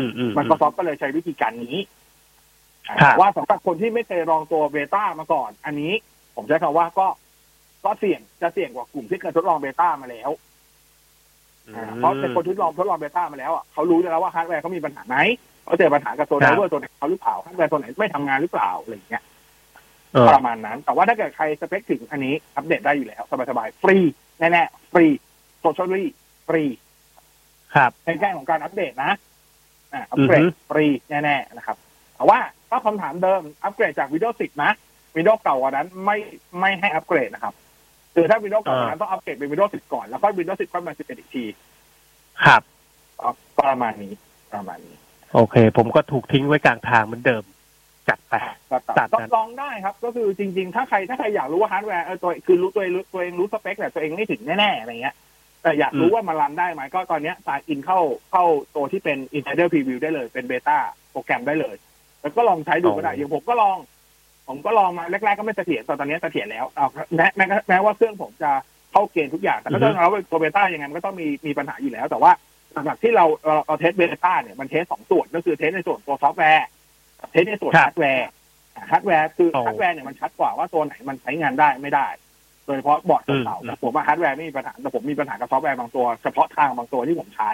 [0.10, 1.78] มอืมมันก็ซอฟก็เลยใช้วิธีการนี้
[2.90, 5.94] อ่าครับแต่ว่าสำหรับคนที่ไม่เคยลองตัวเบต้ามาก่อน อันนี้
[6.36, 7.08] ผมใช้คำว่าก็
[7.86, 10.30] ก็เสี่ยงจะเสี่ยงกว่ากลุ่มที่เคยทดลองเบต้ามาแล้ว
[11.76, 15.18] อ่าเพราะเป็นคนทดลองทดลองเบต้ามาแล้วอะเขารู้แล้วว่าฮาร์ดแวร์เขามีปัญหาไหม
[15.66, 19.24] เขาเจอปัญหากับตัวครับ driver ตัวไหนเขาหรือเปล่าฮาร์ดแวร์ตัวไหนไม่ทำงานหรือเปล่าอะไรอย่างเงี้ย
[20.14, 23.98] เออประมาณนั้น แต่ว่าถ้าเกิดใครสเปคถึงอันนี้ อัปเดตได้อยู่แล้ว สบายๆ ฟรี
[24.40, 25.06] แน่ๆ ฟรี
[25.62, 25.88] โซเชียล
[26.48, 26.64] ฟรี
[27.76, 29.12] ครับในแง่ของการอัปเดตนะ
[29.94, 31.78] อ่าอัปเกรดอือฮึฟรีแน่ๆนะครับ
[32.16, 34.72] แต่ว่าถ้าคำถามเดิมอัปเกรดจาก Windows 10 นะ
[35.16, 36.18] Windows เก่ากว่านั้นไม่
[36.60, 37.54] ไม่ให้อัปเกรดนะครับ
[38.16, 41.46] คือถ้า Windows เก่ากว่านั้นต้องอัปเกรดเป็น Windows 10ก่อน แล้วค่อย Windows 10ค่อยมา11อีกที
[42.46, 42.62] ครับ
[43.60, 44.14] ประมาณนี้
[44.54, 44.96] ประมาณนี้
[45.34, 47.44] โอเค ผมก็ถูกทิ้งไว้กลางทางเหมือนเดิม
[48.10, 48.34] จัดไป
[48.70, 55.16] ก็ตัตัดดนั้นลองได้ครับ ก็คือจริง ๆ ถ้าใครถ้าใครอยากรู้ว่าฮาร์ดแวร์เออตัวคือรู้ตัวเองรู้ตัวเองรู้สเปคแต่ตัวเองไม่ถึงแน่ๆอะไรเงี้ย
[55.64, 58.00] แต่อยากรู้ว่ามันรันได้ไหมก็ตอนเนี้ย sign in เข้า
[58.32, 58.44] เข้า
[58.76, 60.78] ตัวที่เป็น Insider Preview ได้เลยเป็นเบต้า
[61.12, 61.76] โปรแกรมได้เลย
[62.22, 63.78] แล้วก็ลองใช้ดูก็ได้อ๋อออย่างผมก็ลอง
[64.48, 68.52] ผมก็ลองมาแรกๆก็ไม่เสถียรแต่ตอนนี้เสถียรแล้วเอาแม้แม้แม้ว่าเครื่องผมจะ
[68.92, 72.32] เข้าเกณฑ์ทุกอย่าง แต่ก็ต้องเราตัวเบต้ายังไงมันก็ต้องมีมีปัญหาอยู่แล้ว แต่ว่า
[72.74, 76.68] หลักๆที่เราเราเรา test เบต้าเนี่ยมัน test สองส่วนก็คือ test ในส่วนตัวซอฟต์แวร์
[77.20, 78.30] กับ test ในส่วนครับฮาร์ดแวร์
[78.92, 82.08] ฮาร์ดแวร์คืออ๋อฮาร์ดแวร์เนี่ยมันชัดกว่าว่าตัวไหนมันใช้งานได้ไม่ได้
[82.66, 87.52] โดยเฉพาะบอร์ดอืมเก่าๆแต่ผมว่าฮาร์ดแวร์ไม่มีปัญหาแต่ผมมีปัญหากับซอฟต์แวร์บางตัว เฉพาะทางบางตัวที่ผมใช้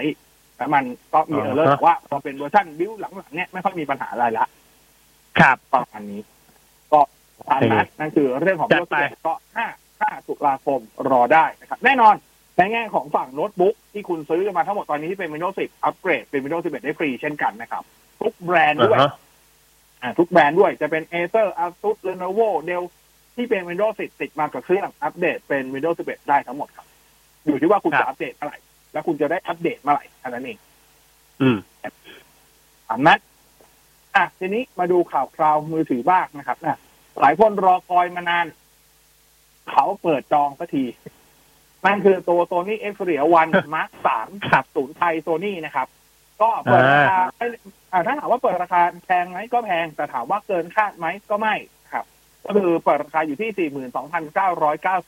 [0.57, 0.83] แล้วมัน
[1.13, 4.47] ก็มีอ๋อ error แต่ว่าพอเป็นเวอร์ชันบิวหลังๆเนี่ยไม่ค่อยมีปัญหาอะไรละ
[5.39, 6.21] ครับประมาณนี้
[6.93, 6.99] ก็
[7.49, 8.97] ตามนั้นนั่นคือเรื่องของจัดไป
[9.27, 9.33] ก็
[9.67, 12.15] 5 5ตุลาคมรอได้นะครับ แน่นอน
[12.57, 17.83] ในแง่ของฝั่งโน้ตบุ๊กที่คุณซื้อกันมาทั้งหมดตอนนี้ที่เป็น Windows 10 อัปเกรดเป็น Windows 11 ได้ฟรีเช่นกันนะครับ
[18.21, 19.11] ทุกแบรนด์ด้วยอ่าฮะ
[20.01, 22.83] อ่าทุกแบรนด์ด้วยจะเป็น Acer Asus Lenovo Dell
[23.37, 26.87] ที่เป็น Windows 10 ติดมากับเครื่องอัปเดตเป็น Windows 11 ได้ทั้งหมดครับ
[27.45, 28.57] อยู่ที่ว่าคุณครับจะอัปเดตเมื่อไหร่
[28.93, 30.57] แล้วคุณจะได้อัปเดตเมื่อไหร่เท่านั้นเอง
[31.41, 31.57] อืม
[32.87, 33.19] ตามนั้น
[34.15, 36.79] อะทีนี้มาดูข่าวคราวมือถือบ้างนะครับนะ
[37.21, 38.45] หลายคนรอคอยมานาน
[39.69, 40.85] เขาเปิดจองสักที
[41.85, 43.89] นั่นคือตัว Sony Xperia 1 Mark
[44.19, 45.87] 3ขับศูนย์ไทย Sony นะครับ
[46.41, 47.47] ก็เปิดราคาไม่
[47.91, 51.76] อ่าถ้าถามว่าเปิดราคาแพงไหมก็แพง แต่ถามว่าเกินคาดไหมก็ไม่ครับ
[52.47, 53.69] ก็คือเปิดราคาอยู่ที่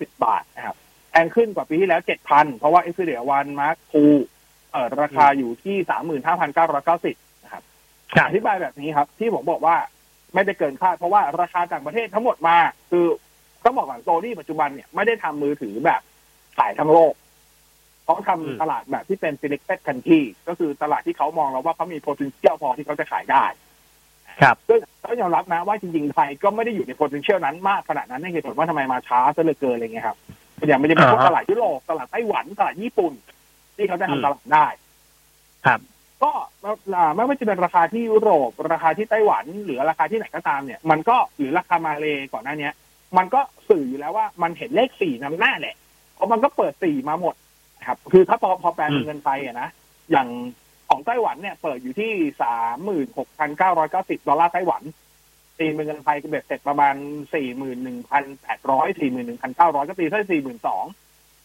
[0.09, 0.75] 42,990 บาทนะครับ
[1.11, 5.77] แพงขึ้นกว่าปีที่แล้ว 7,000 เพราะว่า Xperia 1 Mark 2เปิดราคาอยู่ที่
[6.41, 7.63] 35,990 นะครับ
[8.13, 9.75] ครับอธิบายแบบนี้ครับ ที่ผมบอกว่า
[10.33, 12.57] ไม่ได้เกินคาดเพราะว่าราคาต่างประเทศทั้งหมดมา
[12.91, 13.05] คือ
[13.63, 16.01] ต้องบอกก่อนโซนี่ปัจจุบันเนี่ยไม่ได้ทำมือถือแบบ
[16.57, 17.13] ขายทั้งโลก
[18.03, 23.45] เขาทำอืมตลาดแบบที่เป็น selected country ก็คือตลาดที่เขามองแล้วว่าเขามี potential พอที่เขาจะขายได้
[24.41, 30.17] ครับซึ่งต้องยอมรับนะว่าจริงๆไทยก็ไม่ได้อยู่ใน potential นั้นมากขนาดนั้นในเหตุผลว่าทำไมมาช้าซะเหลือเกินอะไรเงี้ยครับ
[30.67, 33.13] อย่างมันจะมีพวกอ่าฮะตลาดยุโรปตลาดไต้หวันตลาดญี่ปุ่น
[33.75, 34.67] ที่เขาจะอืมทำตลาดได้
[35.65, 35.79] ครับ
[36.23, 36.31] ก็
[36.95, 42.73] อ่าไม่ว่าจะเป็นราคาที่ยุโรป ราคาที่ไต้หวัน หรือราคาที่ไหนก็ตามเนี่ย มันก็หรือราคามาเลก่อนหน้าเนี้ย
[43.17, 45.75] มันก็สื่ออยู่แล้วว่ามันเห็นเลขสี่นำหน้าแหละ
[46.15, 47.35] เพราะมันก็เปิดสี่มาหมด
[47.79, 49.69] นะครับ คือถ้าพอพอแปลเป็นอืมเงินไทยอะนะ
[50.11, 50.27] อย่าง
[50.89, 54.83] ของไต้หวันเนี่ยเปิดอยู่ที่สามหมื่นหกพันเก้าร้อยเก้าสิบดอลลาร์ไต้หวัน
[55.59, 56.95] ตีเป็นเงินไทยก็เบ็ดเสร็จประมาณ
[57.33, 60.85] สี่หมื่นหนึ่งพันแปดร้อยสี่หมื่นหนึ่งพันเก้าร้อยก็ตีได้สี่หมื่นสอง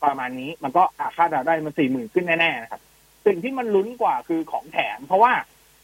[0.04, 2.80] ประมาณนี้มันก็อาคาดเดาได้มันสี่หมื่นขึ้นแน่ๆนะครับ
[3.26, 5.33] สิ่งที่มันลุ้นกว่าคือของแถม เพราะว่า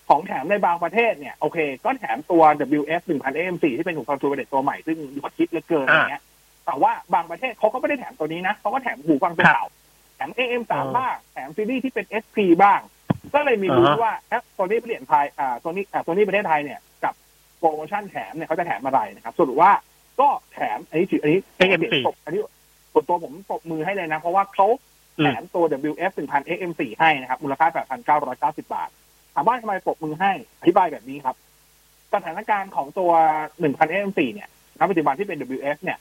[0.08, 2.42] ของแถมในบางประเทศเนี่ย โอเค ก็แถมตัว
[2.78, 6.22] WF 1000 AM4 ที่เป็นหูฟังทูเบเดตตัวใหม่ ซึ่งยอดฮิตเหลือเกินอะไรเงี้ย
[6.66, 9.66] แต่ว่าบางประเทศเขาก็ไม่ได้แถมตัวนี้นะเขาก็แถมหูฟังตัวเก่า
[10.16, 12.80] แถม AM3 อ่าบ้าง แถมซีรีส์ที่เป็น SP บ้าง
[13.34, 17.14] ก็เลยมีลุ้นอ่าฮะว่าแอปตัวนี้เปลี่ยนไทยอ่าตัวนี้อ่าตัวนี้ประเทศไทยเนี่ยกับ
[17.58, 19.72] โปรโมชั่นแถมเนี่ยเขาจะแถมอะไรนะครับสรุปว่า
[20.20, 22.40] ก็แถมอันนี้ถืออันนี้ AM4 อันนี้
[22.92, 24.66] ส่วนตัวผมปรบมือให้เลยนะ เพราะว่าเขา
[25.18, 27.66] อืแถมมตัว WF 1000 XM4 ให้นะครับ มูลค่า
[28.56, 28.90] 8,990 บาท
[29.34, 31.36] ถามว่าทำไมปรบมือให้ อธิบายแบบนี้ครับ
[32.14, 33.10] สถานการณ์ของตัว
[33.60, 35.98] 1000 XM4 เนี่ยณปัจจุบันที่เป็น WF เนี่ย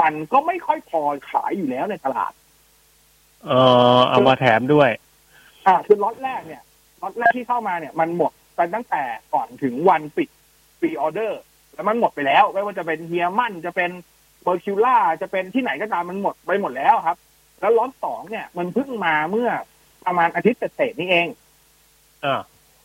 [0.00, 2.32] มันก็ไม่ค่อยพอขายอยู่แล้วในตลาด
[3.46, 3.52] เอ
[3.98, 4.90] อเอามาแถมด้วย
[5.68, 6.62] อ่าคือล็อตแรกเนี่ย
[7.02, 9.02] ล็อตแรกที่เข้ามาเนี่ยมันหมดไปตั้งแต่
[9.34, 10.28] ก่อนถึงวันปิด
[10.80, 11.40] pre-order
[11.74, 13.90] แล้วมันหมดไปแล้ว ไม่ว่าจะเป็นเฮียมั่นจะเป็น
[14.42, 17.16] เบอร์คิวล่าจะเป็นที่ไหนก็ตามมันหมดไปหมดแล้วครับ
[17.60, 19.50] แล้วล็อตสองเนี่ย มันเพิ่งมาเมื่อ
[20.06, 21.28] ประมาณอาทิตย์เศษๆนี่เอง
[22.24, 22.40] อ่า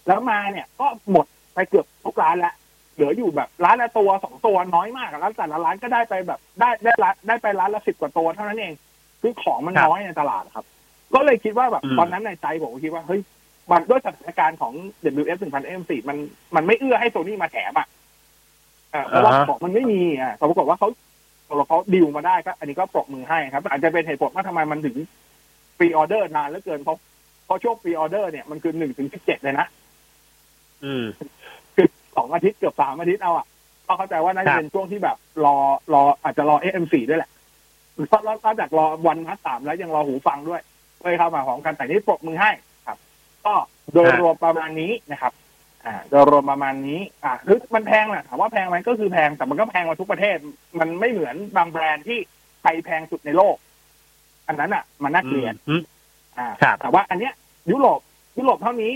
[0.07, 2.55] แล้วมาเนี่ยก็หมดไปเกือบทุกร้านแล้ว
[2.93, 8.73] เหลืออยู่แบบร้านละตัวสองตัวน้อยมากอะแล้วแต่ละร้านก็ได้ไปแบบได้ได้ร้านได้ไปร้านละสิบกว่าตัวเท่านั้นเอง
[9.21, 10.65] คือของมันครับน้อยในตลาดครับ
[11.13, 13.21] ก็เลยคิดว่าแบบอืมตอนนั้นในใจผมก็คิดว่าเฮ้ย
[13.71, 14.73] มันด้วยสถานการณ์ของ
[15.21, 16.17] WF 1000 M4 มัน
[16.55, 17.87] มันไม่เอื้อให้โซนี่มาแถมอะ
[18.91, 20.89] เออเพราะว่าของมันไม่มีอะแต่ปรากฏว่าเขา
[21.67, 24.95] เขาดิวมาได้ก็อันนี้ก็ปรบมือให้ครับ อาจจะเป็นเหตุผลว่าทำไมมันถึง
[25.77, 26.97] ฟรีออเดอร์นานเหลือเกินเพราะ
[27.45, 29.67] เพราะช่วงฟรีออเดอร์เนี่ยมันคือหนึ่งถึงสิบเจ็ดเลยนะ
[30.83, 31.05] อืม
[31.75, 33.45] คือสองอาทิตย์เกือบสามอาทิตย์เอาอะ
[33.87, 35.55] ก็เข้าใจว่าน่าครัจะบเป็นช่วงที่แบบ รอ
[35.93, 37.31] รออาจจะรอ AM4 ด้วยแหละ
[38.07, 40.61] เพราะนอกจากรอวันนัดสามแล้วยังรอหูฟังด้วย
[41.03, 42.51] เลยเข้ามาของกันแต่นี่ปรบมือให้
[42.87, 42.97] ครับ
[43.45, 43.53] ก็
[43.93, 45.33] โดยรวมประมาณนี้นะครับ
[45.85, 50.37] อ่า โดยรวมประมาณนี้ อ่าคือมันแพงแหละถามว่าแพงไหมก็คือแพงแต่มันก็แพงกว่าทุกประเทศ
[50.79, 52.19] มันไม่เหมือนบางแบรนด์ที่
[52.61, 53.55] ไทยแพงสุดในโลก
[54.47, 55.81] อันนั้นอะ มันน่าเกลียดอืม
[56.37, 57.33] อ่าครับแต่ว่าอันเนี้ย
[57.71, 57.99] ยุโรป
[58.37, 58.93] ยุโรปเท่านี้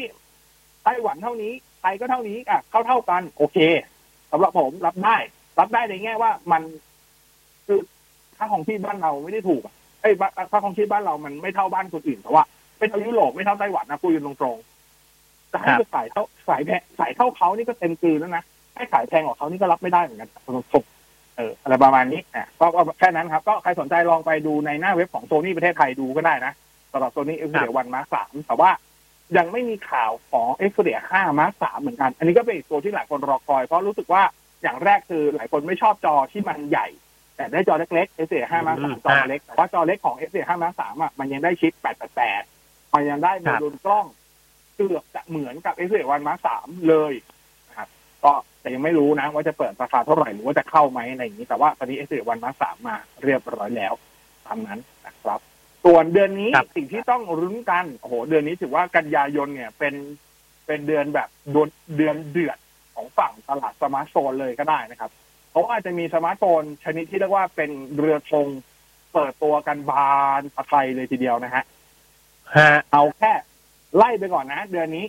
[0.84, 3.58] ไต้หวันเท่านี้ไทยก็เท่านี้อะเท่าเท่ากัน โอเค
[4.32, 5.18] สำหรับผมรับได้
[5.60, 6.62] รับได้ในแง่ว่ามัน
[7.66, 7.80] คือ
[8.38, 12.44] ค่าของที่บ้านเราไม่ได้ถูกอะเอ้ยบ้านค่าของที่บ้านเรามันไม่เท่าบ้านคนอื่นแต่ว่า
[12.78, 18.44] ไม่เท่ายุโรปไม่เท่าไต้หวันนะคุยกันตรงๆจะให้ไปขายเท่าขายแพงขายเท่าเขานี่ก็เต็มกลืนแล้วนะ
[18.76, 26.54] ให้ขายแพงกว่าเขานี่ก็รับไม่ได้เหมือนกันตรงๆเอออะไรประมาณนี้อะก็ก็แค่นั้นครับ ก็ใครสนใจลองไปดูในหน้าเว็บของโซนี่ประเทศไทยดูก็ได้นะ
[26.92, 28.72] สำหรับตัวนี้ Xperia one mark สามแต่ว่า
[29.38, 34.24] ยังไม่มีข่าวของเอ็กซ์เดียห้ามาร์สามเหมือนกัน อันนี้ก็เป็นอีกตัวที่หลายคนรอคอย เพราะรู้สึกว่า
[34.64, 36.88] อย่างแรกคือหลายคนไม่ชอบจอที่มันใหญ่
[37.38, 42.42] แต่ได้จอเล็กๆเอ็กซ์เดียห้ามาร์สามจอมันเล็ก แต่ว่าจอเล็กของเอ็กซ์เดียห้ามาร์สามอะมันยังได้ชิปแปดแปดแปด
[42.94, 44.06] มันยังได้โมดูลกล้อง
[44.76, 47.14] เกือบจะเหมือนกับ Xperia one mark สามเลย
[47.68, 47.90] นะครับ
[48.24, 53.94] ก็แต่ยังไม่รู้นะ ว่าจะเปิดราคาเท่าไหร่หรือว่าจะเข้าไหมอะไรอย่างนี้ แต่ว่าตอนนี้ Xperia one mark สามมาเรียบร้อยแล้ว
[54.46, 55.40] ตามนั้นนะครับ
[55.86, 59.94] ส่วนเดือนนี้ครับสิ่งที่ต้องลุ้นกันโอ้โหเดือนนี้ถือว่ากันยายนเนี่ยเป็น
[60.68, 62.58] เป็นเดือนแบบเดือนเดือนเดือด
[62.96, 65.12] ของฝั่งตลาดสมาร์ทโฟนเลยก็ได้นะครับ
[65.58, 68.48] เพราะว่าจะมีสมาร์ทโฟนชนิดที่เรียกว่าเป็นเรือธง
[69.14, 71.64] เปิดตัวกันบานตะไคร้เลยทีเดียวนะฮะ
[72.56, 73.34] ฮะเอาแค่
[73.96, 75.06] ไล่ไปก่อนนะ เดือนนี้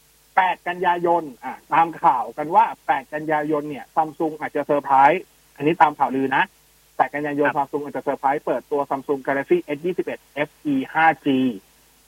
[0.00, 5.24] 8 กันยายนอะตามข่าวกันว่า 8 กันยายนเนี่ยซัมซุงอาจจะเซอร์ไพรส์
[5.56, 6.42] อันนี้ตามข่าวลือนะ
[6.78, 11.26] 8 กันยายนครัซับมซุงอาจจะเซอร์ไพรส์เปิดตัว Samsung Galaxy S21 FE 5G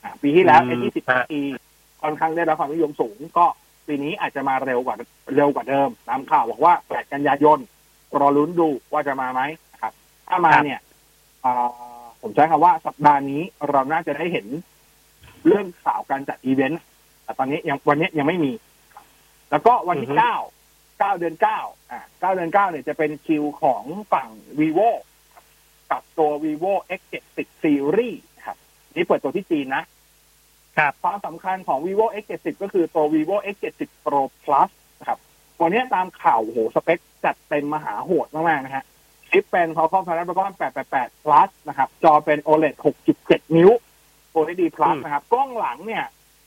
[0.03, 1.43] อะปีที่แล้วอืม S21 FE
[2.03, 3.47] ค่อนข้างได้รับความนิยมสูงก็
[3.87, 4.96] ปีนี้อาจจะมาเร็วกว่า
[5.35, 7.59] เร็วกว่าเดิมตามข่าวบอกว่า8กันยายน
[8.20, 9.40] รอลุ้นดูว่าจะมาไหม
[9.72, 9.92] นะครับ
[10.29, 10.81] ถ้ามาครับเนี่ย
[11.44, 11.53] อ่า
[12.20, 14.46] ผมใช้คำว่าสัปดาห์นี้เราน่าจะได้เห็น
[15.46, 16.83] เรื่องข่าวการจัดอีเวนต์
[17.25, 18.53] แต่ตอนนี้ยังวันนี้ยังไม่มี
[19.51, 20.37] แล้วก็วันที่อือฮึเก้า
[20.99, 24.90] เก้าเดือนเก้าอ่าเก้าเดือนเก้าเนี่ยจะเป็นคิวของฝั่ง vivo
[25.90, 28.57] กับตัว vivo x 7 0 series ครับ
[28.94, 29.85] นี่เปิดตัวที่จีนนะ
[30.79, 35.19] ครับความสำคัญของ vivo x 7 0ก็คือตัว vivo x 7 0 pro plus นะครับ
[35.59, 38.85] ตัวเนี้ยตามข่าวโอ้โหสเปคจัดเต็มมหาโหดมากๆนะฮะ
[39.29, 40.53] ชิปเป็น Qualcomm Snapdragon
[40.87, 42.75] 888 plus นะครับ จอเป็น OLED
[43.15, 43.71] 6.7 นิ้ว
[44.33, 46.05] Full HD Plus อืมนะครับ กล้องหลังเนี่ย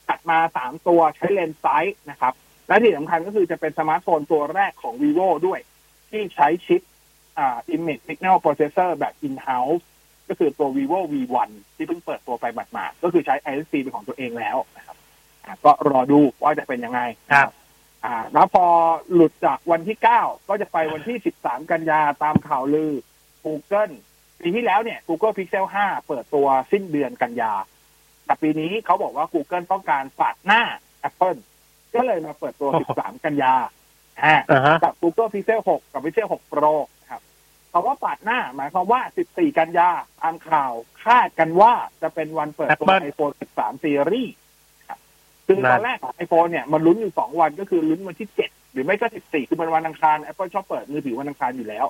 [0.10, 2.34] จัดมาสามตัวใช้เลนส์ Zeiss นะครับ
[2.68, 5.60] และที่สำคัญก็คือจะเป็นสมาร์ทโฟนตัวแรกของ vivo ด้วย
[6.10, 6.82] ที่ใช้ชิป
[7.38, 9.84] อ่า image signal processor แบบ in-house
[10.30, 14.98] ก็คือตัว vivo v1 ที่เพิ่งเปิดตัวไปหมาดๆก็คือใช้ ISP เป็นของตัวเองแล้วนะครับ
[15.46, 17.02] อ่าก็รอดูว่าจะเป็นยังไง
[17.34, 17.50] ครับ
[18.06, 18.66] อ่า แล้วพอ
[19.14, 22.92] หลุดจากวันที่9ก็จะไปวันที่13กันยาตามข่าวลือ
[23.46, 23.94] Google
[24.40, 27.54] ปีที่แล้วเนี่ย Google Pixel 5 เปิดตัวสิ้นเดือนกันยา
[28.26, 30.62] แต่ปีนี้เขาบอกว่า Google ต้องการปาดหน้า
[31.10, 31.40] Apple
[31.94, 33.54] ก็เลยมาเปิดตัวโอ้โห13 กันยา
[34.24, 36.74] อ่าอ่าฮะกับ Google Pixel 6 กับ Pixel 6 Pro
[37.72, 39.90] ครับคำว่าปาดหน้า หมายความว่า 14 กันยา
[40.22, 44.32] ตามข่าวคาดกันว่าจะเป็นวันเปิดตัว Apple iPhone 13 Series
[44.88, 45.00] ครับ
[45.48, 51.86] คือตอนแรกของ iPhone เนี่ยมันลุ้นอยู่ 2 วันก็คือลุ้นวันที่ 7 หรือไม่ก็ 14 คือเป็นวันอังคาร Apple ชอบเปิดมือถือวันอังคารอยู่แล้ว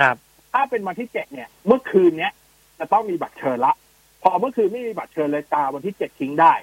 [0.00, 0.16] ครับ
[0.52, 2.32] ถ้าเป็นวันที่ 7 เนี่ย เมื่อคืนเนี้ย
[2.78, 3.74] จะต้องมีบัตรเชิญละ
[4.22, 6.54] พอเมื่อคืนไม่มีบัตรเชิญเลยตาวันที่ 7 ทิ้งได้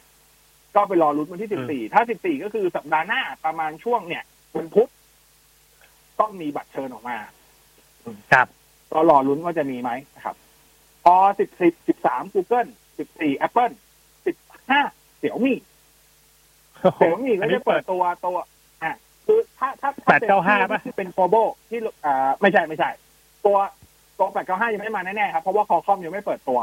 [0.75, 4.23] ก็ไปรอลุ้นวันที่ 14 ถ้า 14 ก็คือสัปดาห์หน้าประมาณช่วงเนี่ย
[4.57, 4.89] วันพุธ
[6.19, 7.17] ต้องมีบัตรเชิญออกมา
[8.33, 8.47] ครับ
[8.93, 10.35] ก็รอลุ้นว่าจะมีไหมนะครับ
[11.03, 11.15] พอ
[11.47, 13.73] 10 13 Google 14 Apple
[14.45, 15.57] 15เสี่ยวมี่
[16.95, 18.37] เสี่ยวมี่ก็อันนี้จะเปิดตัวตัว
[18.83, 18.93] อะ
[19.25, 21.35] คือถ้าถ้าแปดเก้าห้าป่ะที่เป็นโฟโบ
[21.69, 22.89] ที่อ่าไม่ใช่ไม่ใช่
[23.45, 23.57] ตัว
[24.17, 26.59] ตัวแปดเก้าห้ายังไม่มาแน่ๆครับ เพราะว่าคอคอมยังไม่เปิดตัว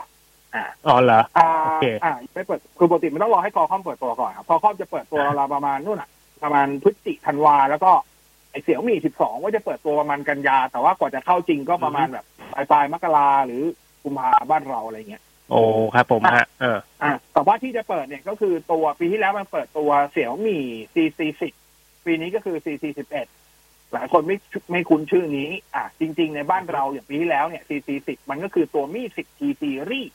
[0.54, 6.10] อ่าอ๋อเหรออ่าโอเคอ่าไม่เปิดคือปกติมันต้องรอให้คอคอมเปิดตัวก่อนครับคอคอมจะเปิดตัวเราประมาณนู่นอะ
[6.42, 7.90] ประมาณพฤศจิธันวาแล้วก็
[8.52, 13.62] ไอเสี่ยวมี่สิบสองว่าจะเปิดตัวประมาณกันยา แต่ว่ากว่าจะเข้าจริงก็ประมาณแบบปลายปลายๆมกราหรือ
[14.02, 15.60] กุมภาบ้านเราอะไรเงี้ย โอ้
[15.94, 20.62] ครับผมฮะเอออ่าแต่ว่าที่จะเปิดเนี่ยก็คือตัวปีที่แล้วมันเปิดตัวเสี่ยวมี่
[20.94, 21.52] CC สิบ
[22.04, 23.26] ปีนี้ก็คือ CC สิบเอ็ด
[23.92, 24.36] หลายคนไม่
[24.72, 30.10] ไม่คุ้นชื่อนี้ อ่าจริง ๆ ในบ้านเราอย่างปีที่แล้วเนี่ย CC สิบมันก็คือตัวมี่สิบ T series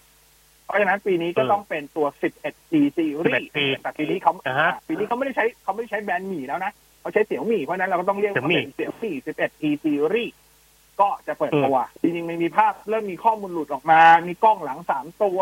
[0.67, 6.71] เพราะฉะนั้นปีนี้ก็ต้องเป็นตัว 11T series 11T แต่ปีนี้เขาอ่าฮะปีนี้เขาไม่ได้ใช้เขาไม่ได้ใช้แบรนด์ Mi แล้วนะ
[7.07, 10.33] เขาใช้ Xiaomi เพราะฉะนั้นเราก็ต้องเรียกว่าเป็น Xiaomi 11T series
[11.01, 15.39] ก็จะเปิดตัว จริงๆมันมีภาพเริ่มมีข้อมูลหลุดออกมา มีกล้องหลังสามตัว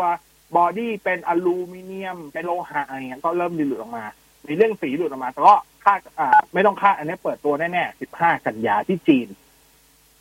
[0.56, 4.04] บอดี้เป็นอลูมิเนียม เป็นโลหะอะไรเงี้ยก็เริ่มมีหลุดออกมา
[4.46, 9.28] มีเรื่องสีหลุดออกมา แต่ก็คาดอ่า ไม่ต้องคาดอันนี้เปิดตัวแน่ๆ 15 กันยาที่จีน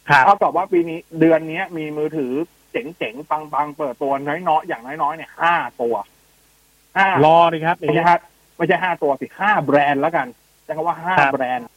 [0.10, 2.34] ครับเท่ากับว่าปีนี้เดือนนี้มีมือถือ
[2.72, 5.96] เจ๋งๆ ปังๆ เปิดตัวน้อยๆ อย่างน้อยๆ เนี่ยห้าตัว
[6.98, 8.18] ห้ารอเลยครับอย่างไม่เงี้ใช่ยห้า
[8.58, 10.28] ไม่ใช่ห้าตัวสิห้าแบรนด์แล้วกัน
[10.66, 11.68] ใช้คำว่าห้าครับ แบรนด์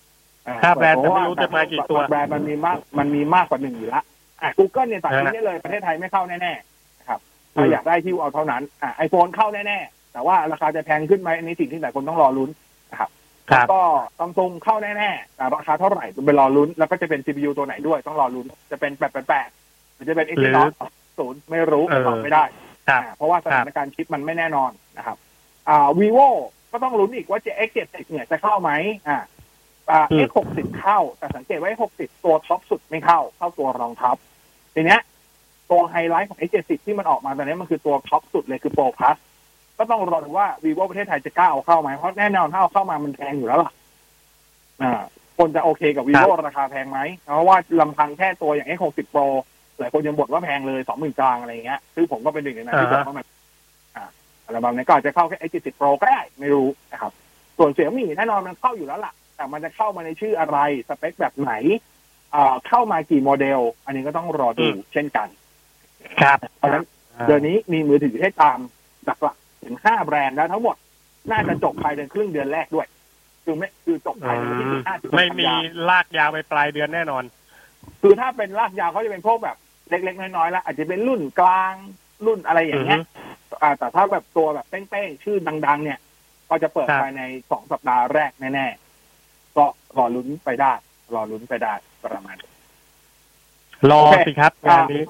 [0.47, 4.03] อ่ห้าแบรนด์แต่ไม่รู้จะมากี่ตัว แบรนด์มันมีมากมันมีมากกว่าหนึ่งอยู่ละ
[4.43, 7.21] อะ Google เนี่ยตัดทิ้งฮะได้เลยประเทศไทยไม่เข้าแน่ๆนะครับ
[7.57, 12.51] อืถ้ามอยากได้ที่เอาเท่านั้นอะไอโฟนเข้าแน่ๆ แต่ว่าราคาจะแพงขึ้นไหมอันนี้สิ่งที่หลายคนต้องรอลุ้น
[12.91, 13.11] นะครับ
[13.51, 13.83] ครับ ก็
[14.19, 19.49] ซัมซุงเข้าแน่ๆแต่ราคาเท่าไหร่ต้องไปรอลุ้น แล้วก็จะเป็น CPU ตัวไหนด้วยต้องรอลุ้น จะเป็นแปดแปดแปด
[19.95, 20.73] หรือจะเป็น หรือ Exynos
[21.19, 22.45] ศูนย์ไม่รู้เออตอบไม่ได้
[22.89, 25.17] ครับ อ่าเพราะว่าสถานการณ์ชิปมันไม่แน่นอนนะครับ
[25.69, 26.29] อ่า vivo
[26.73, 28.71] ก็ต้องลุ้นอีกว่าจะ X70 เนี่ยจะเข้าไหม
[29.09, 29.19] อ่า
[29.91, 34.17] อ่าอืม X60 เข้า แต่สังเกตว่า X60 ตัวท็อปสุดไม่เข้า เข้าตัวรองท็อป
[34.75, 35.01] ทีเนี้ย
[35.71, 39.19] ตัวไฮไลท์ของ X70 ที่มันออกมาตอนนี้มันคือตัวท็อปสุดเลยคือ Pro Plus
[39.79, 43.71] ก็ต้องรอดูว่า vivo ประเทศไทยจะกล้าเอาเข้าไหมเพราะแน่นอนถ้าเอาเข้ามามันแพงอยู่แล้วล่ะ
[44.83, 45.03] อ่า
[45.39, 49.27] คนจะโอเคกับ vivo ราคาแพงไหมเพราะว่าลำพังแค่ตัวอย่าง X60 Pro
[49.79, 53.27] หลายคนยังบ่นว่าแพงเลยสองหมื่นกลางอะไรอย่างเงี้ยซึ่งผมก็เป็นหนึ่งในนั้นที่บอกว่ามัน
[54.49, 57.13] อ่าอัลบั้มนี้ก็อาจจะเข้าแค่ X70 Pro ก็ได้ไม่รู้นะครับ
[57.59, 60.59] ส่วนเสี่ยมี่แน่นอนมันเข้าอยู่แล้วล่ะ แต่มันจะเข้ามาในชื่ออะไร
[60.89, 61.53] สเปคแบบไหน
[62.35, 65.29] อ่าเข้ามากี่โมเดล อันนี้ก็ต้องรอดูอืมเช่นกัน
[66.23, 66.85] ครับเพราะฉะนั้น
[67.27, 68.59] เดือนนี้มีมือถือให้ตาม
[69.05, 70.77] หลักๆถึงห้าแบรนด์แล้วทั้งหมด
[71.31, 72.87] น่าจะจบภายในครึ่งเดือนแรกด้วย
[73.45, 77.25] คือไม่คือจบภายในวันที่อืมห้าถึงไม่มีกันยาลากยาวไปปลายเดือนแน่นอน
[78.03, 79.57] คือถ้าเป็นลากยาวเขาจะเป็นพวกแบบ
[79.89, 81.75] เล็กๆน้อยๆแล้วอาจจะเป็นรุ่นกลาง
[82.27, 83.01] รุ่นอะไรอย่างเงี้ย
[83.63, 85.99] อ่าแต่ถ้าแบบตัวแบบเป้งๆชื่อดัง ๆ เนี่ย
[86.51, 89.65] ก็จะเปิดครับภายในสองสัปดาห์แรกแน่ๆก็
[89.97, 90.73] รอลุ้นไปได้
[91.15, 92.51] รอลุ้นไปได้ประมาณนี้
[93.91, 95.03] รอโอเคสิครับงานนี้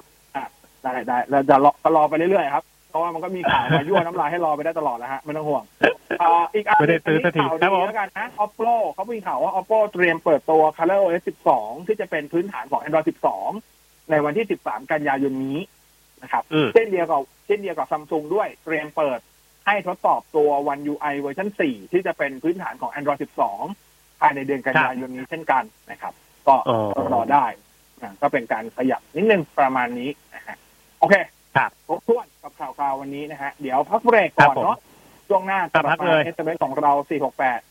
[0.83, 5.63] ได้ได้เราจะรอก็รอไปเรื่อยๆครับเพราะว่ามันก็มีข่าวมายั่วน้ำลายให้รอไปได้ตลอดนะฮะไม่ต้องห่วง
[6.21, 11.23] อ่าอีกอันไม่ได้ซื้อสักทีข่าวครัดีบผมแล้วกันนะ Oppo เขามีข่าวว่า Oppo เตรียมเปิดตัว Color OS
[11.55, 13.05] 12 ที่จะเป็นพื้นฐานของ Android
[13.61, 15.57] 12 ในวันที่ 13 กันยายนนี้
[16.23, 19.19] นะครับอืมเช่นเดียวกับเช่นเดียวกับซัมซุงด้วยเตรียมเปิด
[19.65, 23.19] ให้ทดสอบตัว One UI เวอร์ชัน4 ที่จะเป็นพื้นฐานของ Android
[23.69, 26.13] 12 ภายในเดือนกันยายนนี้เช่นกันนะครับ
[26.47, 26.79] ก็อ๋อ
[27.13, 27.45] รอได้
[28.01, 30.57] นะก็เป็นการขยับนิดนึงประมาณนี้นะฮะ
[30.99, 31.15] โอเค
[31.55, 34.79] ครับครบถ้วนกับข่าวคราววันนี้นะฮะ เดี๋ยวพักเบรกก่อนครับผมเนาะ
[35.29, 36.93] ช่วงหน้ากลับพักมาเลย SMS ของเรา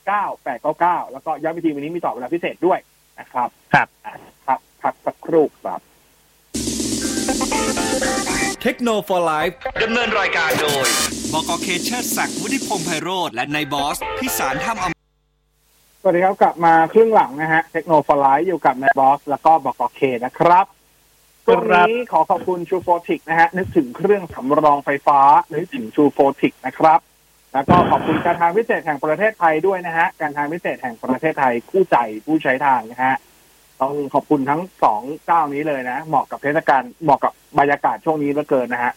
[0.09, 2.79] 468 9899 แล้วก็ย้ำอีกทีวันนี้มีต่อเวลาพิเศษด้วย
[3.21, 4.13] นะครับ ครับอะ
[4.47, 10.87] ครับพักสักครู่ครับเทคโนโลยีไลฟ์ดำเนินรายการโดย
[11.33, 14.93] บกเคเชอร์ศักดิ์วุฒิพงษ์ไพโรธและนายบอส พิสารถ้ำอม
[16.01, 20.67] สวัสดีครับกลับมาครึ่งหลังนะฮะเทคโนโลยีอยู่กับนายบอส แล้วก็บอกเคนะครับ
[21.45, 25.21] ช่วงนี้ขอขอบคุณชูโฟติกนะฮะนึกถึงเครื่องสำรองไฟฟ้า
[25.55, 27.01] นึกถึงชูโฟติกนะครับ
[27.53, 33.17] แล้วก็ขอบคุณการทางพิเศษแห่งประเทศไทยด้วยนะฮะการทางพิเศษแห่งประเทศไทยคู่ใจผู้ใช้ทางนะฮะ
[33.81, 38.93] ต้องขอบคุณทั้งสองเจ้านี้เลยนะ เหมาะกับเทศกาลเหมาะกับบรรยากาศช่วงนี้เหลือเกินนะฮะ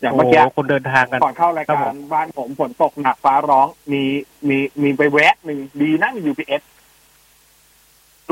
[0.00, 4.02] อย่างเมื่อกี้โคนเดินทางกันก่อนเข้ารายครับกาผรมบ้านผมฝนตกหนักฟ้าร้องมี
[4.48, 6.62] มีมีไปแวะหนึ่งดีนะมี UPS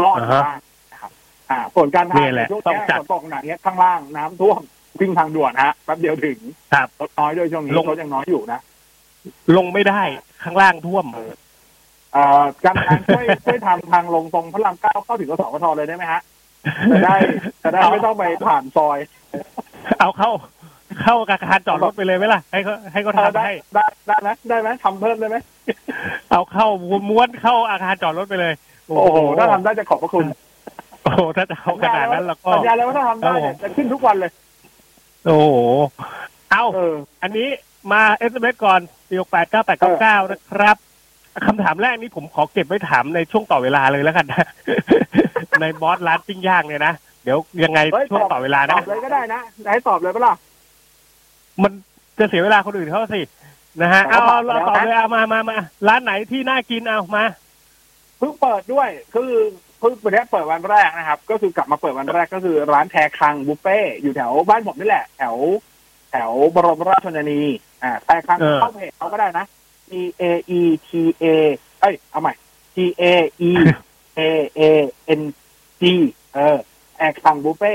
[0.03, 0.55] รอดมาได้
[0.93, 1.11] นะครับ
[1.51, 4.61] อ่าผลการทางนี่แหละช่วงต้องนี้จัดฝนตกหนักเนี้ยข้างล่างน้ำท่วม
[5.01, 6.39] วิ่งทางด่วนฮะแป๊บเดียวถึง
[6.73, 8.61] ครับรถน้อยด้วยช่วงนี้ลงรถยังน้อยอยู่นะ
[9.57, 10.01] ลงไม่ได้
[10.43, 11.05] ข้างล่างท่วม
[12.13, 16.21] เอ่อการทางช่วยช่วยทำทางลงตรงพระรามเก้าเข้าถึงกสพทเลยได้ไหมฮะ
[16.93, 17.15] จะได้
[17.63, 18.99] จะได้ไม่ต้องไปผ่านซอย
[20.01, 20.31] เอาเข้า
[21.03, 25.37] เข้าอาคารจอดรถไปเลยไหมล่ะ ให้เขาให้เขาเออทำได้ให้ได้ได้ไหมได้ไหมทำเพิ่มได้ไหม
[26.31, 26.67] เอาเข้า
[27.09, 28.53] ม้วนเข้าอาคารจอดรถไปเลย
[28.87, 30.27] โอ้โหถ้าทำได้จะขอบพระคุณ
[31.03, 34.31] โอ้โหถ้าจะเอาขนาดนั้นแล้วก็สัญญาเลยว่าถ้าทำได้เนี่ยจะขึ้นทุกวันเลย
[35.27, 35.47] โอ้โห
[36.51, 37.49] เอาเอออันนี้
[37.93, 40.77] มา SMS ก่อนสี่หกแปดเก้าแปดเก้าเก้านะครับ
[41.47, 44.47] คำถามแรกนี้ผมขอเก็บไว้ถามในช่วงต่อเวลาเลยแล้วกันนะ
[45.61, 49.41] ในบอสร้านปิ้งย่างเนี่ยนะเดี๋ยวยังไงเฮ้ยช่วงต่อเวลาตนะอบเลยก็ได้นะ
[49.73, 50.35] ให้ตอบเลยปะล่ะ
[51.63, 51.73] มัน
[52.19, 53.21] จะเสียเวลาคนอื่นเขาสิ
[53.83, 55.57] นะฮะเอาเอาตอบเอาแล้วต่อเลยเอามามามา
[55.89, 57.25] ร้านไหนที่น่ากินเอามา
[58.19, 59.31] เพิ่งเปิดด้วยคือ
[59.79, 65.37] เพิ่งวันนี้เปิดวันแรกนะครับ ก็คือกลับมาเปิดวันแรกก็คือร้านแทคังบุฟเฟ่อยู่แถวบ้านผมนี่แหละ แถว
[66.11, 67.41] แถวบรมราชชนนี
[67.83, 69.45] อ่าแทคังเออเข้าเพจเขาก็ได้นะ
[69.89, 70.25] T A
[70.59, 70.91] E T
[71.23, 71.25] A
[71.81, 72.33] เอ้ยเอาใหม่
[72.75, 73.05] T A
[73.49, 73.51] E
[74.19, 74.21] A
[74.59, 74.61] A
[75.21, 75.23] N
[75.81, 75.83] G
[76.35, 76.59] เออ
[76.99, 77.73] แอคังบุฟเฟ่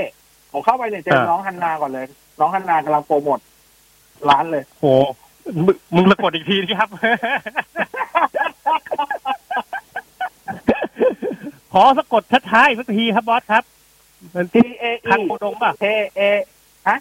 [0.52, 2.06] ผมเข้าไปเนี่ยเจอน้องฮันนาก่อนเลย
[2.40, 3.38] น้องฮันนากำลังโปรโมท
[4.28, 4.84] ร้านเลยโห
[5.66, 6.88] มึงมึงสะกดอีกทีนะครับ
[11.72, 13.64] ขอสะกดช้าๆอีกสักทีครับบอสครับ
[14.34, 15.86] มัน T A คั E งโฮดงป่ะ K
[16.18, 16.20] A
[16.88, 16.98] ฮะ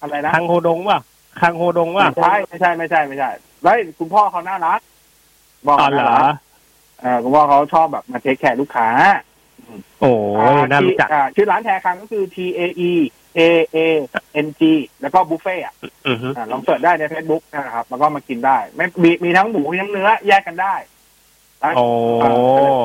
[0.00, 0.98] อะไรนะคังโฮดงป่ะ
[1.40, 3.30] คังโฮดงป่ะไม่ใช่ไม่ใช่ไม่ใช่ไม่ใช่
[3.62, 4.80] แล้วคุณพ่อเขาน่ารัก
[5.66, 6.34] บอกอ๋อเหรน่าอรัก
[7.00, 8.88] เออคุณพ่อเขาชอบแบบมา take care ลูกค้า
[10.00, 10.12] โอ้
[10.58, 12.92] ยน่ารู้จักอ่าชื่อร้านแทคังก็คือ T A E
[13.38, 13.40] A
[13.76, 13.78] A
[14.46, 14.62] N G
[15.00, 15.74] แล้วก็บุฟเฟ่อะ
[16.06, 20.74] อือฮึอ่าลองเสิร์ชได้ใน Facebook นะครับ แล้วก็มากินได้ ไม่มีมีทั้งหมูมีทั้งเนื้อแยกกันได้
[21.62, 21.84] ร้านโอ้
[22.22, 22.30] อ่า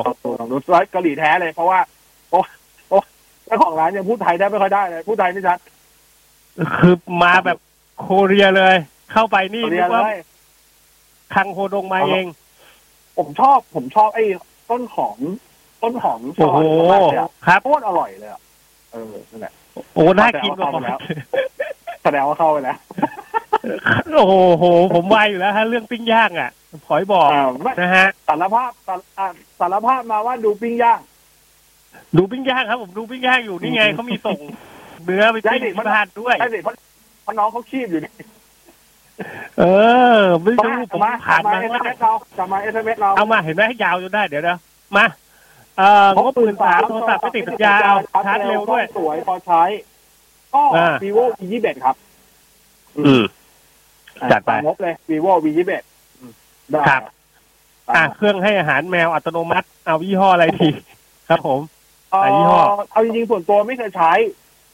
[0.06, 1.78] ลองดูลองดูร้านเกาหลีแท้เลยเพราะว่า
[2.30, 2.40] โอ้
[2.88, 2.98] โอ้
[3.46, 5.58] เจ้าของร้านยังพูดไทยได้ไม่ค่อยได้เลยพูดไทยไม่ชัด
[6.78, 7.58] คือมาแบบ
[8.02, 8.76] โคเรียเลย
[9.12, 10.18] เข้าไปนี่เรีนึยกนว่าเลย
[11.34, 12.26] คังโฮดงมาเอง
[13.16, 14.24] ผมชอบผมชอบไอ้
[14.70, 15.18] ต้นหอม
[15.82, 18.40] ต้นหอมซโอ้อโหยมากเลยอะครับโคตรอร่อยเลยอะ
[18.92, 19.52] เออนั่นแหละ
[19.94, 21.08] โอ้น่ากินกว่าบอเข้าไปแล้วส
[22.02, 22.78] แสดงว่าเข้าไปแล้ว
[24.14, 24.26] โอ้
[24.58, 26.50] โห ผมวายอยู่แล้วฮะ เรื่องปิ้งย่างอะ
[26.86, 29.26] ขอยบอกอ่าไม่นะฮะสารภาพสารอ่า
[29.60, 31.00] สารภาพมาว่าดูปิ้งย่าง
[32.16, 34.38] ดูปิ้งย่างครับ ผมดูปิ้งย่างอยู่นี่ไงเขามีส่ง
[35.04, 36.60] เนื้อไปปิ้งได้ดิที่บ้านด้วยใช่สิ
[37.22, 38.12] เพราะเพราะน้องเขาคีบอยู่นี่
[39.58, 39.62] เอ
[40.18, 44.58] อ ไม่รู้ผมมาผ่านมามาเอสว่าเอ็มเอสเรากลับมาเอสเอ็มเอสเราเอามาเห็นไหมให้ยาวจนได้เดี๋ยวเดี๋ยว
[44.96, 45.04] มา
[45.78, 49.62] เอ่องบหมื่นสามโทรศัพท์ไม่ติดสัญญาเอาชาร์จเร็วด้วยสวยพอใช้
[50.54, 51.96] ก็อ่า vivo v 2 1ครับ
[52.98, 53.24] อืม
[54.32, 57.02] จัดไปตามงบเลย vivo v 2 1ได้ครับ
[57.96, 60.68] อะเครื่องให้อาหารแมวอัตโนมัติ เอายี่ห้ออะไรที
[61.28, 61.60] ครับผม
[62.10, 64.12] เอ่ออะยี่ห้อเอาจริงๆส่วนตัวไม่เคยใช้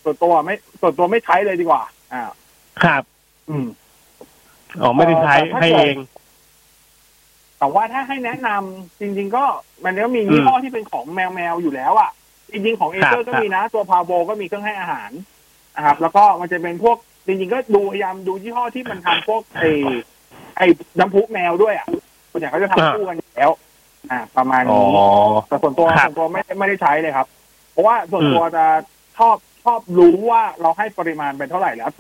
[0.05, 2.23] ส่วนตัวไม่ส่วนตัวไม่ใช้เลยดีกว่า อ่า
[2.83, 3.03] ครับ
[3.49, 3.67] อืม
[4.81, 5.99] อ๋อไม่ได้ใช้เอ่อถ้าให้เกิดเอง
[7.59, 9.45] แต่ว่าถ้าให้แนะนำจริง ๆ ก็
[9.85, 12.11] มันก็มียี่ห้อที่เป็นของแมวแมวๆอยู่แล้วอะ
[12.53, 15.11] จริงๆของเอครัเจบอร์ก็มีนะ ตัวพาโบก็มีเครื่องให้อาหาร
[15.77, 19.71] นะครับ แล้วก็มันจะเป็นพวกจริงๆก็ดูพยายามดูยี่ห้อที่มันทำพวกไอ้
[20.57, 20.67] ไอ้
[20.99, 21.89] น้ำพุแมวด้วยอะ
[22.31, 23.51] ส่วนใหญ่เขาจะทำคู่กันอยู่แล้ว
[24.11, 25.07] อ่า ประมาณอ๋อนี้
[25.49, 27.27] แต่ส่วนตัวครับส่วนตัวไม่ไม่ได้ใช้เลยครับ
[27.73, 28.65] เพราะว่าส่วนอืมตัวจะ
[29.19, 31.91] ชอบช อบรู้ว่าเราให้ปริมาณไปเท่าไหร่แล้ว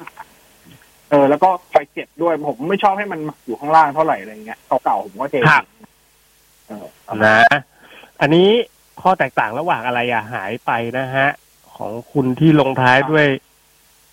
[1.10, 5.64] เออ แล้วก็คอยเก็บด้วยผมไม่ชอบให้มันอยู่ข้างล่างเท่าไหร่อะไรเงี้ยเก่าๆผมก็เทครับ
[6.66, 6.86] เออ
[7.24, 7.38] นะ
[8.20, 8.48] อันนี้
[9.02, 11.28] ข้อแตกต่างระหว่างอะไรอะหายไปนะฮะ
[11.76, 13.26] ของคุณที่ลงท้ายด้วย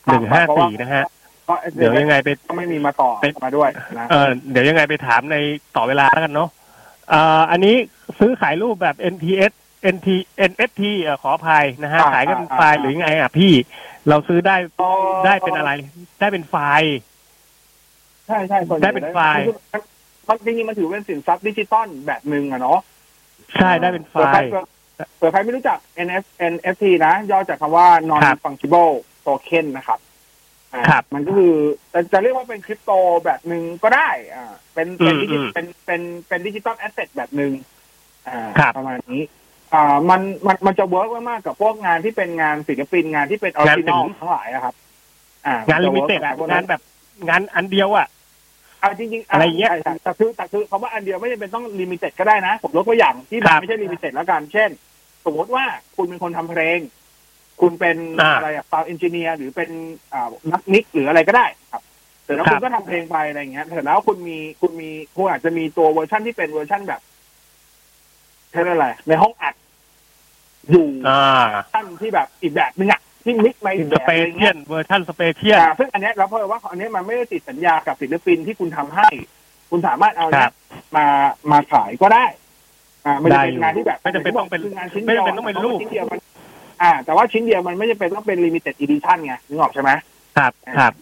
[0.05, 1.03] หนึ่งห้าสี่นะฮะ
[1.47, 5.37] ก็เดี๋ยวยังไงไปก็ไม่มีมาต่อเป็นมาด้วยนะเออเดี๋ยวยังไงไปถามใน
[5.75, 6.49] ต่อเวลาแล้วกันเนาะ
[7.09, 7.75] เอ่ออันนี้
[8.19, 9.51] ซื้อขายรูปแบบ NTS
[9.93, 10.07] NT
[10.51, 13.53] NFT เอ่อขออภัยนะฮะขายกันเป็นไฟล์หรือยังไงอะพี่
[14.09, 14.55] เราซื้อได้
[15.25, 15.71] ได้เป็นอะไร
[16.19, 16.95] ได้เป็นไฟล์
[18.27, 19.45] ใช่ใช่ส่วนใหญ่ได้เป็นไฟล์
[20.27, 22.79] มันจริงๆมันถือเป็นสินทรัพย์ดิจิตอลแบบหนึ่งอะเนาะ
[23.55, 24.39] ใช่ได้เป็นไฟล์เผื่อใคร
[25.17, 28.93] เผื่อใครไม่รู้จัก NF NFT นะ ย่อจากคำว่า non ครับ fungible
[29.25, 29.99] token นะครับ
[30.73, 31.53] อ่าครับมันก็คือ
[31.93, 32.91] จะจะเรียกว่าเป็นคริปโต
[33.23, 37.51] แบบหนึ่งก็ได้ อ่า เป็นเป็นอืมดิจิอืมเป็นเป็นเป็น digital asset แบบหนึ่ง
[38.27, 39.21] อ่าครับ ประมาณนี้
[39.75, 44.75] อ่ามันมันมันจะ work มากๆกับพวกงานที่เป็นงานศิลปินงานที่เป็นออริจินอลงานศิลป์ทั้งหลายอะครับ
[45.45, 46.81] อ่างาน limited จะอะ work กับพวกงานแบบ
[47.29, 48.07] งานอันเดียวอะ
[48.81, 54.69] อ่าจริงๆอะไรเงี้ยใช่ใช่แต่คือแต่คือคำว่าอันเดียวไม่จำเป็นต้อง limited ก็ได้นะ ผมยกตัวอย่างที่แบครับบไม่ใช่ limited แล้วกัน เช่น
[55.25, 55.63] สมมติว่า
[55.95, 56.79] คุณเป็นคนทำเพลง
[57.61, 59.69] คุณเป็นอ่าอะไรอะซาวเอนจิเนียร์หรือเป็น
[60.13, 61.81] อ่านักมิกซ์หรืออะไรก็ได้ครับ
[62.23, 67.01] แต่แล้วครัคุบณก็ทำเพลงไปอะไรเงี้ยแต่แล้วคุณมีคุณมีคุณอาจจะมีตัวเวอร์ชันที่เป็นเวอร์ชันแบบ
[68.51, 69.53] เรียกว่าอะไรในห้องอัด
[70.71, 71.21] อยู่อ่า
[71.73, 79.09] ท่านที่แบบอีกแบบนึงอะที่มิกซ์ไปอีกสแบบเปอะไรเชียเงี้ยนเวอร์ชันสเปเชียนอ่าซึ่งอันเนี้ยเราเพราะว่าอันเนี้ยมันไม่ได้ติดสัญญากับศิลปินที่คุณทำให้
[79.69, 80.53] คุณสามารถเอาคเนี้รัยบ
[80.95, 81.05] มา
[81.51, 82.25] มาขายก็ได้
[83.05, 86.19] อ่าไม่ได้ได้เป็อยู่นงานที่แบบไม่จำเป็นต้องเป็นคืงานชิ้นไม่เดียวจำเป็นต้องเป็นรูปชิ้นเดียวมัน
[86.81, 89.91] อ่า แต่ว่าชิ้นเดียวมันไม่จำเป็นต้องเป็นลิมิเต็ดอีดิชั่นไงนึกออกใช่ไหม
[90.37, 90.93] ครับครับ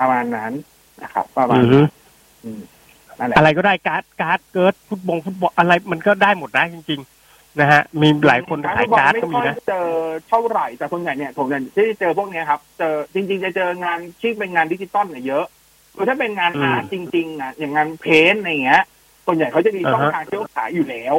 [0.00, 0.52] ประมาณนั้น
[1.02, 1.80] นะครับประมาณอือฮึ
[2.44, 2.60] อืม
[3.18, 7.15] นั่นแหละอะไรก็ได้การ์ดการ์ดเกิร์ดฟุตบงฟุตบอลอะไรมันก็ได้หมดนะจริง ๆ
[7.60, 9.86] นะฮะมีหลายคนขายการ์ดก็มีไม่ค่นะอยเจอ
[10.28, 15.44] เท่าไหร่แต่ส่วนใหญ่เนี่ยผมจะที่เจอพวกเนี้ยครับเจอจริง ๆ จะเจองานที่เป็นงานดิจิตอลเนี่ยเยอะ
[15.94, 18.82] คือถ้าเป็นงานอืม art จริงๆอะอย่างงาน paint อะไรเงี้ย
[19.26, 21.14] ส่วนใหญ่เขาจะมีช่องอ่าฮะทางที่เขาขายอยู่แล้ว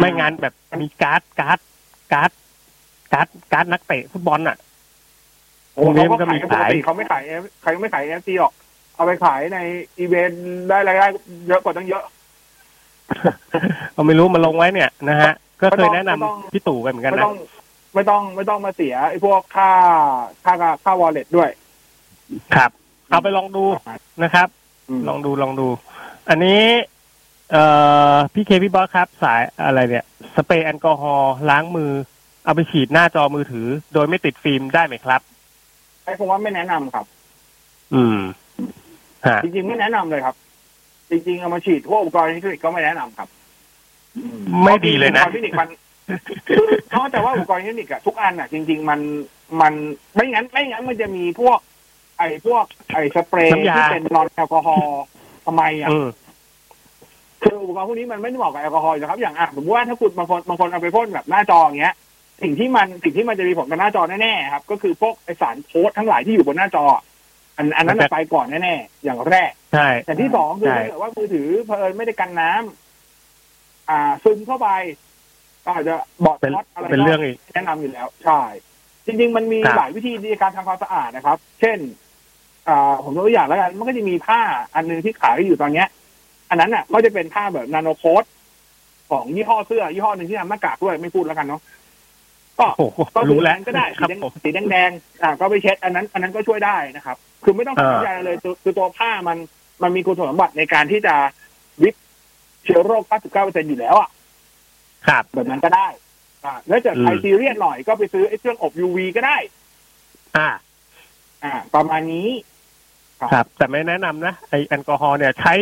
[0.00, 1.58] ไม่งานแบบมีการ์ดการ์ด
[2.12, 2.30] การ์ด
[3.12, 4.56] การ์ดการ์ดนักเตะฟุตบอลอะ
[5.74, 7.22] โอ้โหพวกนี้เขามัก็นก็มีขายกันปกติขายเขาไม่ขาย
[7.60, 8.52] เขาไม่ขาย NFT หรอก
[8.94, 9.58] เอาไปขายใน
[9.98, 11.06] อีเวนต์ได้รายได้
[11.48, 12.04] เยอะกว่าตั้งเยอะ
[13.94, 17.36] เราไม่รู้มาลงไว้เนี่ยนะฮะ ก็เคยแนะนำไม่ต้องพี่ตู่ไปเหมือนกันไม่นะต้อง
[17.94, 19.70] ไม่ต้องไม่ต้องมาเสียไอ้พวกค่า
[20.44, 20.52] ค่า
[20.84, 21.50] ค่า wallet ด้วย
[22.54, 22.70] ครับ
[23.10, 23.64] เอาไปลองดู
[24.22, 24.48] นะครับ
[24.98, 25.68] มลองดูลองดู
[26.28, 26.62] อันนี้
[27.52, 27.64] เอ่
[28.12, 31.92] อพี่เคพี่บอสครับ สายอะไรเนี่ย สเปรย์แอลกอฮอล์ล้างมือ
[32.44, 35.20] เอาไปฉีดหน้าจอมือถือ โดยไม่ติดฟิล์มได้ไหมครับ
[36.04, 37.06] ไอ้ผมว่าไม่แนะนำครับ
[37.94, 38.18] อืม
[39.26, 40.36] ฮะจริงๆไม่แนะนำเลยครับ
[41.10, 43.28] จริงๆเอามาฉีดพวกอุปกรณ์อิเล็กทรอนิกส์ก็ไม่แนะนำครับ
[44.64, 45.68] ไม่ดีเลยนะอุปกรณ์อิเล็กทรอนิกส์มัน
[46.48, 49.00] คือเพราะแต่ว่าอุปกรณ์อิเล็กทรอนิกส์อะทุกอันอะจริง ๆ มัน
[49.60, 49.72] มัน
[50.14, 51.58] ไม่งั้นไม่งั้นมันจะมีพวก
[52.18, 55.02] ไอ้พวก ไอ้สเปรย์น้ำยาที่เป็นนอนแอลกอฮอล์
[55.46, 56.08] ทำไมอะอืม
[57.42, 61.94] คืออุปกรณ์พวกนี้มันไม่ได้เหมาะกับแอลกอฮอล์อยู่แล้วครับ อย่างอะสมมติว่าถ้าคุณบางคนบางคนเอาไปพ่นแบบหน้าจออย่างเงี้ย
[62.42, 66.84] สิ่งที่มันสิ่งที่มันจะมีผลกับหน้าจอแน่ๆครับ ก็คือพวกไอสารโค้ดทั้งหลายที่อยู่บนหน้าจอ
[67.58, 74.68] อันอันนั้นมันน่ะจะไปก่อนแน่ๆอย่างแรกใช่แต่ที่สองคือใช่ถ้าเกิดว่ามือถือเพลินไม่ได้กันน้ำอ่า ซึมเข้าไป
[75.64, 75.94] ก็อาจจะ
[76.24, 78.40] บอดเป็นน็อตอะไรเป็นเรื่องอีกแนะนำอยู่แล้ว ใช่
[79.06, 81.78] จริง ๆ มันมีครับหลายวิธีในการทำความสะอาดนะครับ เช่น
[82.68, 84.40] อ่าผมยกตัวอย่างแล้วกันมันก็จะมีผ้า
[84.74, 85.88] อันหนึงที่ขายอยู่ตอนเนี้ย
[86.50, 88.24] อันนั้นน่ะ ก็จะเป็นผ้าแบบนาโนโคด
[89.10, 91.60] ของยี่ห้อเสื้อยี่ห้อหนึ่งที่ทำหน้ากากด้วยไม่พูดแล้วกันเนาะ
[92.58, 99.38] ก็โอ้โหก็รู้แล้วก็ได้ครับสีแดงผมสีแดงๆอ่าก็ไปเช็ดอันนั้น อันนั้นก็ช่วยได้นะครับ คือไม่ต้องเออทำใจอะไรเลยคือคือตัวผ้ามัน
[99.82, 101.14] มันมีคุณสมบัติในการที่จะ
[101.82, 101.94] วิป
[102.64, 103.02] เชื้อโรค
[103.36, 104.10] 99%อยู่แล้วอะ
[105.08, 105.88] ครับแบบนั้นก็ได้
[106.44, 109.36] อ่าแล้วจะอืมใครซีเรียสหน่อยก็ไปซื้อไอ้เครื่องอบ UV ก็ได้
[110.36, 110.48] อ่า
[111.44, 112.28] อ่า ประมาณนี้
[113.32, 115.54] ครับ แต่ไม่แนะนำนะไอแอลกอฮอล์เนี่ย ใช้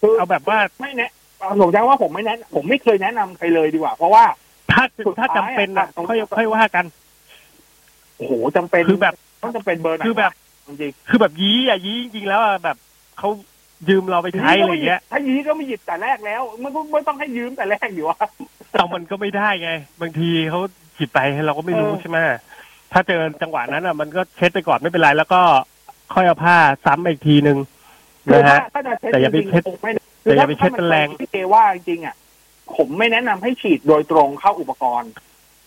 [0.00, 1.10] คือเอาแบบว่าไม่แนะ
[1.60, 4.24] ผมจะว่าผมไม่แนะ ผมไม่เคยแนะนำใครเลยดีกว่า เพราะว่า
[4.70, 6.84] ถ้าสุดท้ายถ้าจำเป็นนะอะค่อยค่อยว่ากัน
[8.16, 10.32] โอ้โหจำเป็นคือแบบต้องจำเป็นเบอร์ไหนคือแบบ
[10.68, 12.76] จริงคือแบบยี้อะยี้จริงๆแล้วอะแบบ
[13.18, 13.28] เขา
[13.88, 18.18] ยืมเราไปๆใช้อะไรอย่างเงี้ยถ้ายี้ก็ไม่หยิบแต่แรกแล้วมันก็ไม่ต้องให้ยืมแต่แรกอยู่วะ
[18.72, 20.60] เอามันก็ไม่ได้ไง บางทีเขา
[20.96, 22.18] ฉีดไปเราก็ไม่รู้เออใช่ไหม
[22.92, 25.40] ถ้าเจอจังหวะนั้นอะ มันก็เช็ดไปก่อนไม่เป็นไรแล้วก็
[26.14, 27.58] ค่อยเอาผ้าซ้ำอีกทีหนึ่ง
[28.26, 29.90] คือนะถ้าฮะถ้าจะเช็ดแต่อย่าไปจริงๆเช็ดคงไม่
[30.22, 32.14] แต่อย่าไปเช็ดคืเป็นแรงที่เจว่าจริงๆอะ
[32.76, 35.10] ผมไม่แนะนำให้ฉีดโดยตรงเข้าอุปกรณ์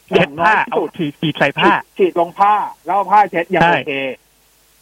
[0.08, 2.54] เช็ดผ้าอย่งน้เอายที่สุดฉีดฉีดใส่ผ้า ฉีดฉีดลงผ้า
[2.86, 3.94] แล้วเอาผ้าเช็ดยังใช่โอเค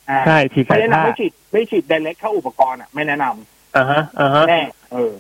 [0.10, 4.62] อ่าใช่ฉีดไม่ใส่แนะผ้านำให้ฉีดไม่ฉีด direct เข้าอุปกรณ์อะไม่แนะนำอ่าฮะอ่าฮะแน่
[4.94, 5.12] เออ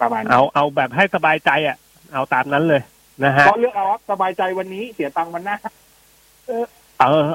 [0.00, 1.76] ประมาณนั้นเอาเอาแบบให้สบายใจอะ
[2.14, 2.82] เอาตามนั้นเลย
[3.24, 5.56] นะฮะเพราะเลือกเอาว่าสบายใจวันนี้เสียตังค์วันหน้า
[6.46, 6.64] เออ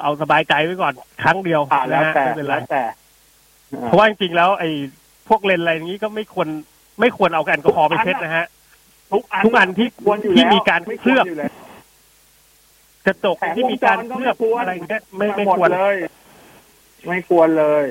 [0.04, 0.94] เอาสบายใจไว้ก่อน
[1.24, 2.84] ครั้งเดียวอ่าแล้วนะฮะแต่ไม่เป็นไรแล้วแต่
[3.84, 4.70] เพราะว่าจริงๆแล้วไอ้
[5.28, 6.48] พวกเลนส์อะไรอย่างนี้ก็ไม่ควร
[7.00, 8.46] ไม่ควรเอาแอลกอฮอล์ไปเช็ดนะฮะ
[9.16, 11.52] ทุกอันทุกอันที่ควรอยู่ที่แล้วมีการไม่เคลือบอยู่แล้ว
[13.06, 15.96] กระจกแต่ที่มีการวงจรก็เคลือบไม่ควรอะไรอย่างเงี้ยไม่ไม่หดควรเลย
[17.08, 17.86] ไม่ควรเลย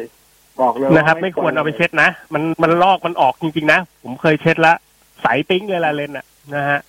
[0.61, 4.75] บอกเลยนะครับว่าไม่ควรเอาไปเช็ดนะมันมันลอกมันออกจริงๆนะผมเคยเช็ดละ
[5.23, 6.81] ใสปิ้งเลยละเลนส์อะนะฮะ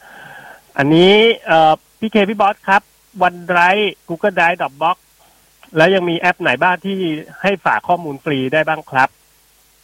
[0.78, 1.14] อันนี้
[1.48, 2.82] เอ่อพี่เคพี่บอสครับ
[3.24, 3.60] OneDrive
[4.10, 4.98] Google Drive Dropbox
[5.78, 6.98] แล้วยังมีแอปไหนบ้างที่
[7.42, 9.10] ให้ฝากข้อมูลฟรีได้บ้างครับ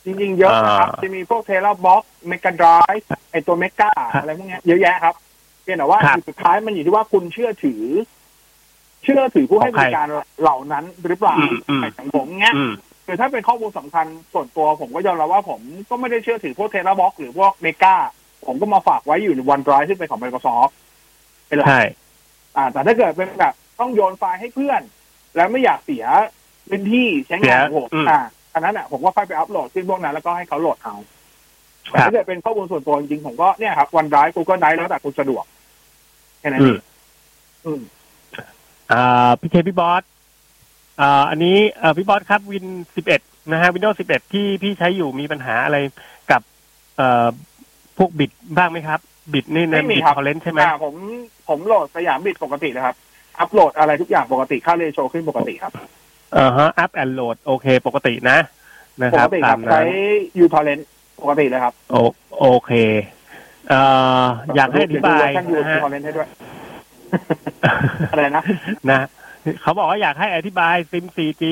[0.06, 2.94] จริงๆ เยอะนะครับอ่าจะมีพวกเทเลบ็อกเมก a ดราย
[3.32, 5.16] ไอตัวเมกาครับอะไรพวกเนี้ยเยอะแยะครับ
[5.64, 7.84] เพียงแต่ว่าครับสุดท้ายมันอยู่ที่ว่าคุณเชื่อถือ
[9.04, 10.08] เชื่อถือผู้ให้ของบริการของใคร
[10.42, 12.72] เหล่านั้นหรือเปล่าอืมอืมไอ้ของผมเงี้ยอืม
[13.06, 17.96] คือถ้าเป็นข้อมูลสำคัญส่วนตัวผมก็ยอมรับว่าผมก็ไม่ได้เชื่อถือพวก TeraBox หรือพวก Mega
[18.46, 20.72] ผมก็มาฝากไว้อยู่ใน OneDrive ที่เป็นของ Microsoft
[21.48, 21.84] เป็นหลักใช่
[22.58, 24.82] อ่า แต่ถ้าเกิดเป็นแบบต้องโยนไฟล์ให้เพื่อน
[25.36, 26.06] แล้วไม่อยากเสีย
[26.70, 28.22] พื้นที่ใช้งานของผมเสียอืมอ่า
[28.54, 30.96] อันนั้นอะผมก็ค่อยไปอัพโหลดขึ้นพวกนั้นแล้วก็ให้เขาโหลดเอา
[31.90, 35.44] แต่ครับถ้าเกิดเป็นข้อมูลส่วนตัวจริงๆผมก็เนี่ยครับวันไดร Google Drive แล้วแต่คุณสะดวก
[36.40, 36.80] แค่นั้นอืเอมง
[37.66, 37.82] อืม
[38.92, 40.04] อ่าพี่เคพี่บอส
[41.02, 43.22] อ่าอันนี้เอ่อพี่บอสครับวินสิบเอ็ด
[43.52, 45.78] นะฮะวินโดว์สิบเอ็ดที่พี่ใช้อยู่มีปัญหาอะไร
[46.32, 46.42] กับ
[46.98, 47.28] เอ่อ
[47.98, 49.00] พวกบิดบ้างไหมครับ
[49.34, 50.94] บิดนี่ในไม่มีบิดครับคอเลนใช่ไหมอ่าผม
[51.50, 52.96] ผมโหลดสยามบิดปกตินะครับ
[53.40, 58.38] อัพโหลดอะไรทุกอย่างปกติค่าเรโชขึ้นปกติครับเออฮะอัพแอนโหลดโอเค ปกตินะ
[59.04, 59.86] นะปครักบติคตารับมใช้นั้น
[60.40, 60.80] ยูทอร์เรน
[61.22, 61.96] ปกติเลยครับโอ
[62.40, 62.72] โอเค
[63.70, 63.82] เอ่
[64.24, 64.26] อ
[64.56, 66.28] อยากให้อธิบายยูนะฮะ ทอร์เรนให้ด้วย
[68.12, 68.44] อะไรนะ
[68.90, 69.08] นะ
[69.62, 71.44] เขาบอกว่าอยากให้อธิบายซิม 4G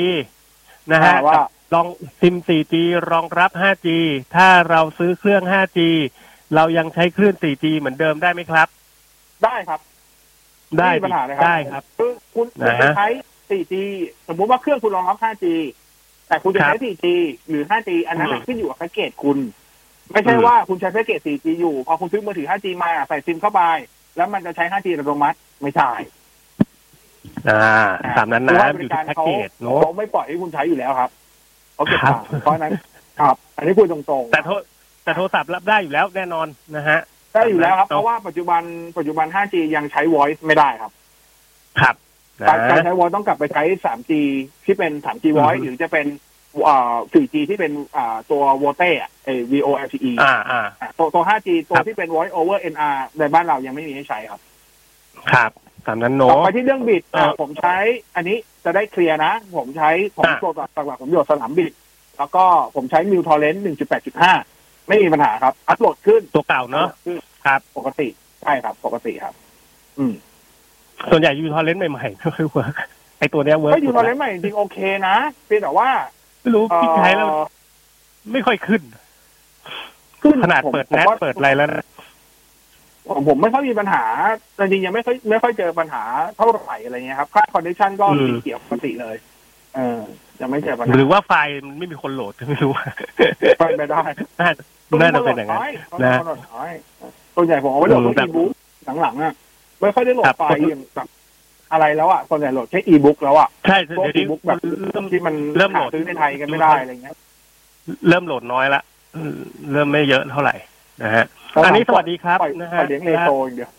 [0.92, 1.42] นะฮะอ่าว่า
[1.74, 1.88] ลอง
[2.22, 2.74] ซิม 4G
[3.12, 3.88] รองรับ 5G
[4.36, 5.80] ถ้าเราซื้อเครื่อง 5G
[6.56, 8.68] เรายังใช้คลื่น 4G เหมือนเดิมได้ไหมครับ
[9.44, 9.80] ได้ครับ
[10.80, 13.08] ได้ม่มีปัญหาเลยครับได้ครับ คือคุณคุณนะฮะ จะใช้
[13.50, 13.74] 4G
[14.28, 15.46] สมมุติว่าเครื่องคุณรองรับ 5G
[16.28, 17.06] แต่คุณจะครัใช้บ 4G
[17.50, 19.38] หรือ 5G อันนั้นอืน่ะมขึ้นอยู่กับแพ็กเกจคุณ
[20.12, 23.62] ไม่ใช่อืมว่าคุณใช้แพ็กเกจ 4G อยู่ พอคุณซื้อมือถือ 5G มาใส่ซิมเข้าไป
[24.16, 25.92] แล้วมันจะใช้ 5G อัตโนมัติไม่ใช่
[27.50, 27.62] อ่า
[28.18, 31.10] ตามนั้นเพนะราะว่าบอริยู่กาที่รแพ็กเขาเกจเนาะเขาไม่ปล่อยให้คุณใช้อยู่แล้วครับ
[31.76, 32.74] เขาเก็บครับตังค์เพราะฉะนั้น
[33.20, 34.54] ครับ อันนี้คุยตรงๆ แต่โทร
[35.04, 37.00] แต่โทรศัพท์รับได้อยู่แล้วแน่นอนนะฮะ
[37.34, 38.62] ได้อยู่แล้วครับเอาเพราะว่าปัจจุบัน
[38.98, 40.92] ปัจจุบัน 5G ยังใช้ voice ไม่ได้ครับ
[41.82, 42.09] ครับนะ
[42.48, 44.12] การการใช้ voice ต้องกลับไปใช้ 3G
[44.66, 46.06] ที่เป็น 3G voice อืมหรือจะเป็น
[46.68, 54.42] อ่า 4G ที่เป็นอ่าตัว VoLTE อะเอ VoLTE อ่าอ่าอะตัวตัว 5G ตัวครับที่เป็น voice over NR ในบ้านเรายังไม่มีให้ใช้ครับ
[55.32, 55.52] ครับ
[55.88, 57.76] ตามนั้นต่อเนาะไปที่เรื่องบิดอะเออผมใช้
[58.16, 60.52] อันนี้จะได้เคลียร์นะ ผมใช้ผมอะตัว
[60.88, 61.74] หลักๆผมอยู่ SiamBIT
[62.18, 62.44] แล้วก็
[62.76, 63.60] ผมใช้ m i l Torrent
[64.24, 68.08] 1.8.5ไม่มีปัญหาครับ อัพโหลดขึ้นตัวเก่าเนาะขึ้นครับ ปกติ
[68.42, 69.34] ใช่ครับ ปกติครับ
[70.00, 70.14] อืม
[71.12, 72.74] ส่วนใหญ่ uTorrent ใหม่ๆไม่ค่อยเวิร์ก
[73.20, 74.78] ไอตัวเนี้ยเวิร์กก็อยู่ Torrent ใหม่จริงๆโอเค
[75.08, 75.90] นะเพียงแต่ว่า
[76.42, 77.28] ไม่รู้เอ่อพี่ใช้แล้ว
[78.34, 78.82] ไม่ค่อยขึ้น
[80.22, 81.84] ขึ้นขนาดผมเปิดผม NAT ว่าเปิดอะไรแล้วนะ
[83.08, 84.04] ผมผมไม่ค่อยมีปัญหา
[84.56, 86.04] แต่จริงๆยังไม่ค่อยไม่ค่อยเจอปัญหา
[86.36, 89.16] เท่าไหร่อะไรเงี้ยครับค่า condition ก็สีเขียวปกติเลย
[89.76, 90.00] เออ
[90.42, 92.72] ยังไม่เจอปัญหาหรือว่าไฟล์มันไม่มีคนโหลดไม่รู้
[93.58, 94.02] ไปไม่ได้
[94.40, 94.50] น่า
[95.02, 95.62] น่าจะเป็นอย่างนั้น
[96.04, 96.16] นะ
[96.56, 96.66] นะ
[97.36, 98.50] ส่วนใหญ่ผมเอาไว้โหลดอืมพวกอีบุ๊ก
[99.02, 99.34] หลังๆอะ
[99.82, 101.08] ไม่ค่อยได้โหลดครับไฟล์อย่างแบบ
[101.72, 104.60] อะไรแล้วอะส่วนใหญ่โหลดแค่อีบุ๊กแล้วอะใช่พวกอีบุ๊กเดี๋ยวอีนี้แบบ
[104.90, 107.16] เริ่มโหลดที่มันเริ่มโหลหาดซื้อในไทยกันไม่ได้อะไรเงี้ย
[108.10, 108.82] เริ่มโหลดน้อยละ
[109.72, 110.56] เริ่มไม่เยอะเท่าไหร่
[111.04, 111.26] นะฮะ
[111.66, 113.72] อันนี้สวัสดีครับปล่อยนะฮะปล่อยเลี้ยง ratio อย่างเดียว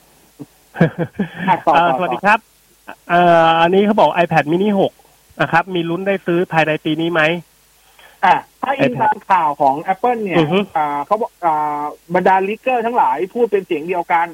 [1.48, 2.38] อะต่อเอ่อต่อสวัสดีครับ
[3.11, 4.68] เอ่ออันนี้เขาบอก iPad mini
[5.05, 7.22] 6นะครับ มีลุ้นได้ซื้อภายในปีนี้ไหม
[8.24, 11.82] อะถ้าอิน iPad ตามข่าวของ Apple เนี่ยอือฮึอ่าเขาบอกอ่า
[12.14, 14.28] บรรดา leaker ทั้งหลายพูดเป็นเสียงเดียวกัน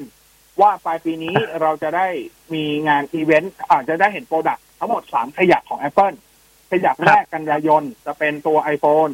[0.61, 2.07] ว่าปลายปีนี้เราจะได้
[2.53, 6.15] มีงานอีเวนต์อาจจะได้เห็น product ทั้งหมดสามขยักของ Apple
[6.71, 9.13] ขยักแรกกันยายน จะเป็นตัว iPhone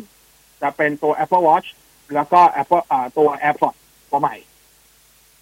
[0.61, 1.67] จะเป็นตัว Apple Watch
[2.13, 3.79] แล้วก็ Apple อ่าตัว AirPods
[4.09, 4.35] ตัวใหม่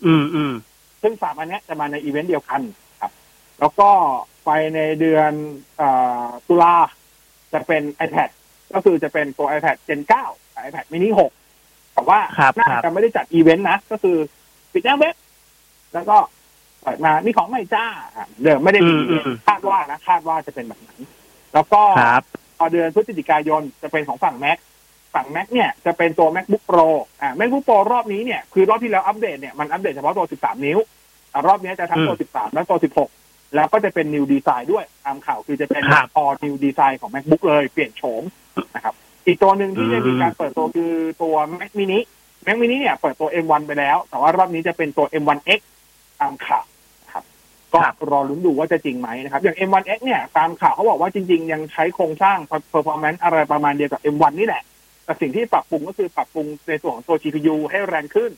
[0.05, 0.53] อืมอืม
[1.01, 2.61] ซึ่งสามอันเนี้ยจะมาในอีเวนต์เดียวกัน
[3.01, 3.11] ครับ
[3.59, 3.89] แล้วก็
[4.45, 5.31] ไปในเดือน
[5.81, 6.75] อาตุลา
[7.53, 8.29] จะเป็น iPad
[8.73, 14.17] ก็คือจะเป็นตัว iPad Gen 9กับ iPad mini 6 แต่ว่าครับน่าครับจะไม่ได้จัดอีเวนต์นะ ก็คือ
[14.73, 15.15] ปิดหน้าเว็บ
[15.93, 16.17] แล้วก็
[16.81, 17.85] เปิดมามีของใหม่จ้า
[18.17, 20.99] อะเดิมไม่ได้มีอืมอืมคาดว่านะคาดว่าจะเป็นแบบนั้น
[21.53, 22.23] แล้วก็ครับ
[22.57, 24.57] พอเดือนพฤศจิกายนจะเป็นของฝั่ง Mac
[25.13, 26.87] ฝั่ง Mac เนี่ยจะเป็นตัว MacBook Pro
[27.21, 30.79] อ่า MacBook Pro รอบนี้เนี่ยคือรอบที่แล้วอัปเดตเนี่ยมันอัปเดตเฉพาะตัว 13 นิ้ว
[31.31, 32.79] อ่ารอบนี้จะทั้งตัว 13 และตัว
[33.17, 38.23] 16 แล้วก็จะเป็น New Design ด้วยตามข่าวคือจะเป็นครับ all New Design ของ MacBook เลยเปลี่ยนโฉม
[38.75, 41.99] นะครับ อีกตัวหนึ่งที่อืมจะมีการเปิดตัวคือตัว Mac mini
[42.45, 45.59] Mac mini เนี่ยเปิดตัว M1 ไปแล้ว แต่ว่ารอบนี้จะเป็นตัว M1X
[46.21, 46.65] ตามข่าว
[47.03, 47.23] นะครับ
[47.73, 52.37] ก็ครับรอลุ้นดูว่าจะจริงไหมนะครับ อย่าง M1X เนี่ยตามข่าวเขาบอกว่าจริง ๆ ยังใช้โครงสร้าง
[52.73, 54.63] performance อะไรประมาณเดียวกับ M1 นี่แหละ
[55.05, 58.31] แต่สิ่งที่ปรับปรุงก็คือปรับปรุงในส่วนของตัว GPU ให้แรงขึ้น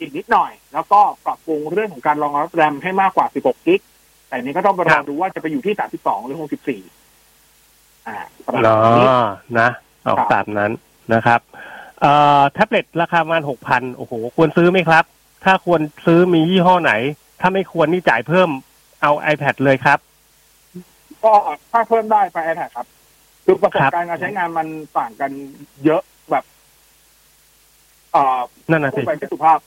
[0.00, 3.80] อีกนิดหน่อย แล้วก็ปรับปรุงเรื่องของการรองรับแรมให้มากกว่า 16 กิก
[4.28, 8.16] แต่อันนี้ก็ต้องไปรครัอบดูว่าจะไปอยู่ที่ 32 หรือ 64 อ่า
[8.46, 9.22] ประมาณเนานี้ะ
[9.58, 9.68] นะ
[10.06, 10.72] ออกครับตามนั้น
[11.14, 11.40] นะครับ
[12.00, 15.04] เอ่อแท็บเล็ตราคาประมาณหกพันโอ้โห ควรซื้อไหมครับ
[15.44, 16.92] ถ้าควรซื้อมียี่ห้อไหน
[17.40, 18.48] ถ้าไม่ควรนี่จ่ายเพิ่ม
[19.02, 19.98] เอา iPad เลยครับ
[21.24, 21.32] ก็
[21.72, 22.86] ถ้าเพิ่มได้ไป iPad ครับ
[23.44, 24.66] คือประสบการณ์การใช้งานมัน
[24.98, 25.30] ต่างกัน
[25.84, 26.44] เยอะแบบ
[28.12, 29.58] เอ่อนั่นน่ะพูสิดไปไม่สุภาพ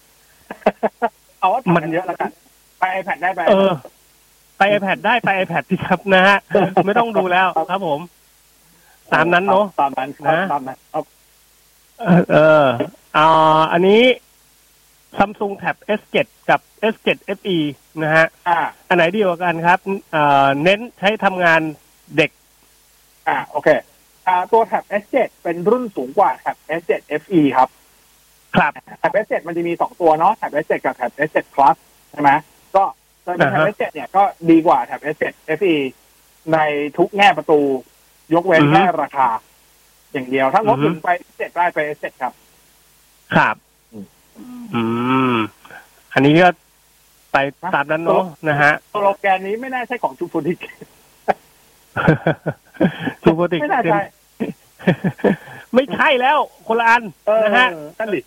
[1.39, 2.29] เอาว่าต่างกันเยอะแล้วกัน
[2.79, 3.71] ไป iPad ได้ไปเออ
[4.57, 6.37] ไป iPad ได้ไป iPad สิครับนะฮะ
[6.85, 7.99] ไม่ต้องดูแล้วครับผม
[9.13, 11.03] ตามนั้นเนาะตามนั้นครับนะตามนั้นครับ
[11.99, 12.65] เออเออ
[13.17, 13.27] อ่า
[13.71, 14.01] อันนี้
[15.17, 16.17] Samsung Tab S7
[16.49, 16.59] กับ
[16.93, 17.07] S7
[17.37, 17.57] FE
[18.03, 19.79] นะฮะอ่าอันไหนดีกว่ากันครับ
[20.11, 21.61] เอ่อเน้นใช้ทำงาน
[22.17, 22.31] เด็ก
[23.27, 23.69] อ่าโอเค
[24.27, 26.91] อ่าตัวแท็บ S7 เป็นรุ่นสูงกว่าแท็บ S7
[27.21, 27.69] FE ครับ
[28.55, 31.75] ครับแท็บ S7 มันจะมีสองตัวเนาะแท็บ S7 กับแท็บ S7 Plus
[32.11, 32.31] ใช่ไหม
[32.75, 32.83] ก็
[33.23, 35.23] แท็บอ่าฮะ S7 เนี่ยก็ดีกว่าแท็บ S7
[35.59, 35.75] FE
[36.53, 36.57] ใน
[36.97, 37.59] ทุกแง่ประตู
[38.33, 39.27] ยกเว้นอือฮึแค่ราคา
[40.11, 42.33] อย่างเดียว ถ้างบอือฮึถึงไป S7 ได้ไป S7 ครับ
[43.35, 43.55] ครับ
[44.39, 44.83] อืมอื
[45.33, 45.35] ม
[46.13, 46.47] อันนี้ก็
[47.31, 47.37] ไป
[47.73, 50.59] ตามนั้นเนาะนะฮะสโลแกนนี้ไม่น่าใช่ของจูฟูดิก
[53.23, 54.01] ทูโปรติกไม่น่าใช่
[55.73, 57.67] ไม่ใช่แล้วคนละอันเออนะฮะ
[57.99, 58.21] นั่นดิ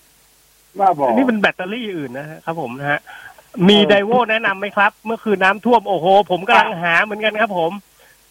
[0.80, 3.00] ว่าบอกอันนี้เป็นแบตเตอรี่อื่นนะฮะครับผมนะฮะ
[3.68, 7.72] มีเออไดโวแนะนำไหมครับ เมื่อคืนน้ำท่วมโอ้โห ผมกำลังหาเหมือนกันครับ ผม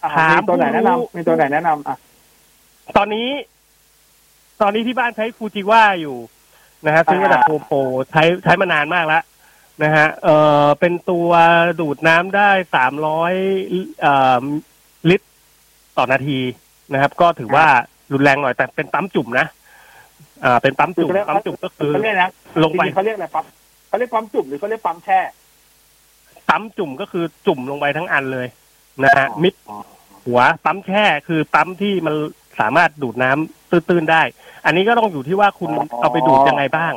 [0.02, 1.96] อะถามมีตัวไหนแนะผู้รู้นำมีตัวไหนแนะนำอะ
[2.98, 3.30] ตอนนี้
[4.62, 6.16] ตอนนี้ที่บ้านใช้ฟูจิว่าอยู่
[6.86, 7.80] นะฮะซื้อมาจากโฮมโปร
[8.12, 9.24] ใช้ใช้มานานมากแล้ว
[9.84, 10.30] นะฮะเอ
[10.64, 11.30] อเป็นตัว
[11.80, 13.34] ดูดน้ำได้สามร้อย
[14.02, 14.44] เอ่อ
[15.10, 15.28] ลิตร
[15.98, 16.40] ต่อนาที
[16.94, 17.66] นะครับ ก็ถือว่า
[18.14, 19.48] รุนแรงหน่อยแต่เป็นปั๊มจุ่มนะ
[20.44, 22.30] อ่า เป็นปั๊มจุ่มปั๊มจุ่มก็คือเขาเรียกนะ
[22.64, 23.46] ลงไปจริๆเขาเรียกอะไรปั๊ม
[23.88, 25.20] เขาเรียกปั๊มจุ่มหรือเขาเรียกปั๊มแช่
[26.50, 28.48] ปั๊มจุ่มก็คือจุ่มลงไปทั้งอันเลย
[29.04, 29.78] นะฮะมิดอ๋อ
[30.26, 32.16] หัวปั๊มแช่คือปั๊มที่มัน
[32.60, 34.22] สามารถดูดน้ำ ตื้นๆได้
[34.66, 36.94] อันนี้ก็ต้องอยู่ที่ว่าคุณอ๋อเอาไปดูดยังไงบ้าง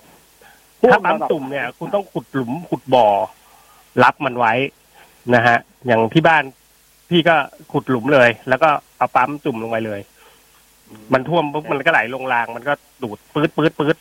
[0.90, 3.06] ถ้าปั๊มจุ่มเนี่ย คุณต้องขุดหลุมขุดบ่อ
[4.02, 4.52] รับมันไว้
[5.34, 6.42] นะฮะ อย่างที่บ้าน
[7.10, 7.36] พี่ก็
[7.72, 8.68] ขุดหลุมเลย แล้วก็
[8.98, 10.00] เอาปั๊มจุ่มลงไปเลย
[11.12, 12.72] มันท่วมปุ๊บมันก็ไหลลงราง มันก็
[13.02, 13.96] ดูดปื๊ดปื๊ดปื๊ด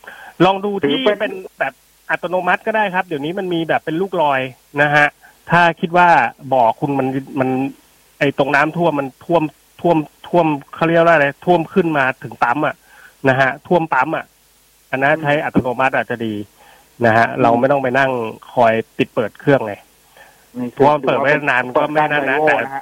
[0.45, 1.73] ลองดูที่ถือเป็นเป็นแบบ
[2.09, 4.41] อัตโนมัติก็ได้ครับ เดี๋ยวนี้มันมีแบบเป็นลูกลอย
[4.81, 5.07] นะฮะ
[5.51, 6.07] ถ้าคิดว่า
[6.53, 7.07] บ่อคุณมัน
[7.39, 7.49] มัน
[8.19, 9.43] ไอ้ตรงน้ำท่วมมันท่วม
[9.81, 9.97] ท่วม
[10.27, 12.75] ท่วมเขาเรียกว่าอะไรท่วมขึ้นมาถึงปั๊มอะ
[13.29, 14.25] นะฮะท่วมปั๊มอะ
[14.91, 16.33] อันนั้นใช้อัตโนมัติอาจจะดี
[17.05, 18.11] นะฮะเราไม่ต้องไปนั่ง
[18.53, 19.79] คอยปิดเปิดเครื่องเลย
[20.71, 22.75] เพราะว่าเปิดไว้นานก็ไม่นั่นนะแต่ฮ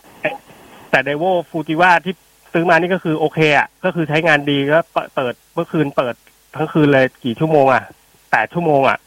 [0.92, 2.14] แต่ไดโวฟูจิว่าที่
[2.54, 6.16] ซื้อมานี่ก็คือโอเคอะก็คือใช้งานดีก็เปิดเปิดเมื่อคืนเปิด
[6.56, 7.84] ทั้งคืนเลยกี่ชั่วโมงอะ
[8.32, 8.98] แปดชั่วโมงอะ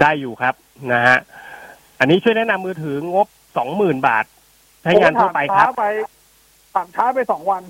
[0.00, 0.54] ได้อยู่ครับ
[0.92, 1.18] นะฮะ
[1.98, 3.26] อันนี้ช่วยแนะนำมือถืองบ
[3.56, 4.24] สองหมื่นบาท
[4.82, 5.70] ใช้งานทั่วไปครับ
[6.76, 7.62] ถามช้าไปถามช้าไปสองวัน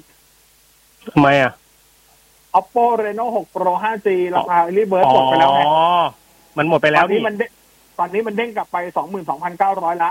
[1.13, 1.53] ทำไมอะ
[2.59, 5.71] oppo reno 6 pro 5g ราคารีเบิร์อ๋หมดไปแล้วไงอ
[6.59, 7.51] มันหมดไปตแล้อวนนี้นี่มันเด้ง
[7.99, 8.77] ตอนนี้มันเด้งกลับไป
[9.41, 10.11] 22,900ละ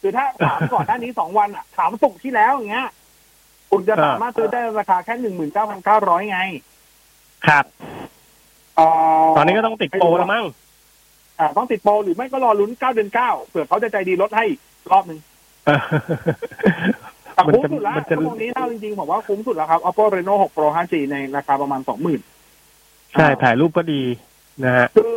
[0.00, 2.88] คือถ้าถามก่อนหน้านี้สองวันอะ ถามสุกร์ที่แล้วอย่างเงี้ย
[3.70, 5.14] คุณจะสามารถซื้อได้ราคาแค่
[5.72, 6.40] 19,900ไง
[7.46, 7.64] ครับ
[8.76, 8.86] เอ่
[9.24, 10.44] อตอนนี้ก็ต้องติดโปรแล้วมั้ง
[11.38, 14.60] อ่าต้องติดโปรหรือไม่ก็รอลุ้น9เดือน9เผื่อเขาจะใจดีลดให้อีก
[14.92, 15.18] รอบหนึ่ง
[17.34, 21.80] เออแต่มันคุ้มจะสุดละมันจะ ตรงนี้เท่าจริงๆผมว่าคุ้มสุดแล้วครับ oppo reno 6 pro 5g ในราคาประมาณ
[22.46, 24.02] 20,000ใช่ถ่ายรูปก็ดี
[24.64, 25.10] นะฮะ คือ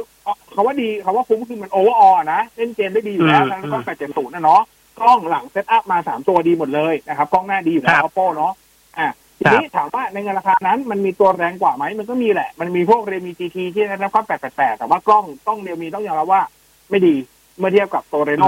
[0.51, 4.61] เขาว่าดีเขาว่าคุ้มคือมัน overall นะ เล่นเกมได้ดีอยู่แล้วอืมทั้งกล้อง870นะเนาะ
[4.99, 8.53] กล้องหลัง setup มาสามตัวดีหมดเลยนะครับกล้องหน้าดีอยู่แล้วครับ OPPO เนาะ
[8.99, 9.09] อะ
[9.39, 16.41] ทีนี้ถามว่าในเงินราคานั้นมันมีตัวแรงกว่าไหมมันก็มีแหละ มันมีพวกเรมี GT ที่ได้รับความ888แต่ว่ากล้องต้อง realme ต้องยอมรับว่า
[16.89, 17.15] ไม่ดี
[17.59, 18.47] เมื่อเทียบกับตัว Reno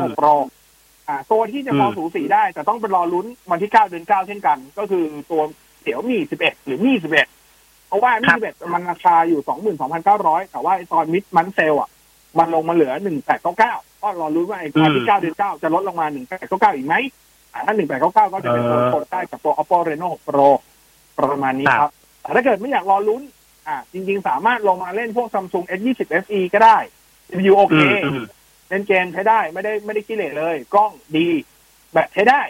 [1.09, 5.41] อืมโปรอ่าตัวที่จะพออืมสูสีได้ แต่ต้องไปรอลุ้นวันที่9เดือน9เช่นกัน ก็คือตัว
[5.81, 9.41] เสี่ยวมี11หรือมี11เพราะว่ามี11มันราคาอยู่
[9.95, 11.89] 22,900แต่ว่าไอ้ตอนมิดมันเซลอะ
[12.39, 16.95] มันลงมาเหลือหนึ่งแปดเก้าเก้าก็รอรู้นว่าไอ้อืมวันที่เก้าเดือนเก้าจะลดลงมาหนึ่งแปดเก้าเก้าอีกไหม
[17.53, 20.49] อ่าถ้าหนึ่งแปดเก้าเก้าก็จะเป็นตัวเออทนได้กับตัว oppo reno 6 pro
[21.17, 21.91] ประมาณนี้ครับครับ
[22.21, 23.21] แต่ถ้าเกิดไม่อยากรอลุ้น
[23.67, 26.77] อ่า จริง ๆ สามารถลงมาเล่นพวก Samsung S20 FE ก็ได้
[27.29, 28.25] CPU โอเคอืม
[28.69, 31.27] เล่นเกมใช้ได้ไม่ได้ไม่ได้กิเลสเลย กล้องดี
[31.91, 32.41] แบตใช้ได้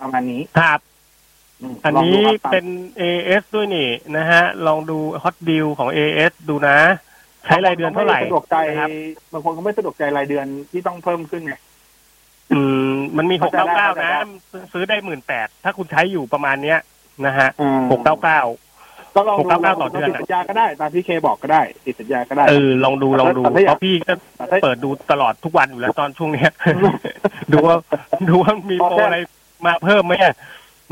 [0.00, 0.80] ประมาณนี้ครับ
[1.72, 2.66] มอันลงนี้ดูครับเป็น
[3.00, 6.76] AS ด้วยนี่นะฮะ ลองดูฮอตดีลของ AS ดูนะ
[7.44, 8.90] ใช้รายเดือนเท่าไหร่บงคนขม่สะดวกใจนะครับ
[9.32, 11.54] บางคนเขาไม่สะดวกใจรายเดือนที่ต้องเพิ่มขึ้นไง
[12.52, 14.20] อืม มันมีหเข้ากใจเก้าได้เก้าเข้าใจนะได้
[14.52, 16.78] ซื้อซื้อได้หมื่นแปดถ้าคุณใช้อยู่ประมาณเนี้ย
[17.26, 18.40] นะฮะอืมหกเก้าเก้า
[19.14, 26.50] ก็ลองดูหกเก้าเก้าต่อเดือนติดสัญญาก็ได้ตามที่เคบอกก็ได้ ติดสัญญาก็ได้ เออลองดูลองดูแต่ถ้าอยากเพราะพี่ก็แต่ถ้าเปิดดูตลอดทุกวันอยู่แล้วตอนช่วงเนี้ย
[27.52, 27.76] ดูว่า
[28.28, 29.18] ดูว่ามีโปรอะไร
[29.66, 30.34] มาเพิ่มไหมอะ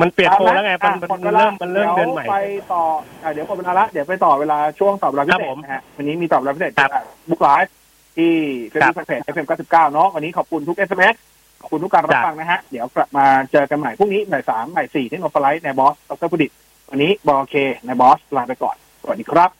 [0.00, 2.36] มันเปลี่ยนโปรแล้วไงมันอะมันหดวลาเริ่มมันเริ่มเดือนใหม่ดี๋ยวไป
[2.72, 2.82] ต่อ
[3.24, 7.74] อะเดี๋ยวหมดเวลาละเดี๋ยวไปต่อเวลาช่วงตอบรับพิครับเศษผมนะฮะวันนี้มีตอบรับพิเศษครับจากบุ๊กไลฟ์
[8.16, 8.32] ที่
[8.68, 11.14] เฟซครับุ๊บกเพจ FM 99เนาะวันนี้ขอบคุณทุก SMS
[11.60, 16.50] ขอบคุณทุกการรับจ้ะฟังนะฮะ เดี๋ยวกลับมาเจอกันใหม่พรุ่งนี้บ่ายสามบ่ายสี่ที่โนฟไลท์ในบอสดรพุดิต
[16.94, 17.54] วันนี้บอเค
[17.86, 19.50] ในบอสลาไปก่อน สวัสดีครับ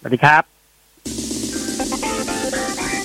[0.00, 0.42] สวัสดีครับ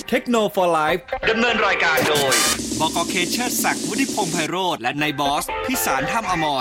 [0.08, 0.46] เทคโนโล
[0.76, 0.94] ยี
[1.30, 2.34] ดำเนินรายการโดย
[2.80, 6.50] บกเคเชอร์ศักดิ์วุฒิพงษ์ไพโรธและนายบอส พิสารถ้ำอมร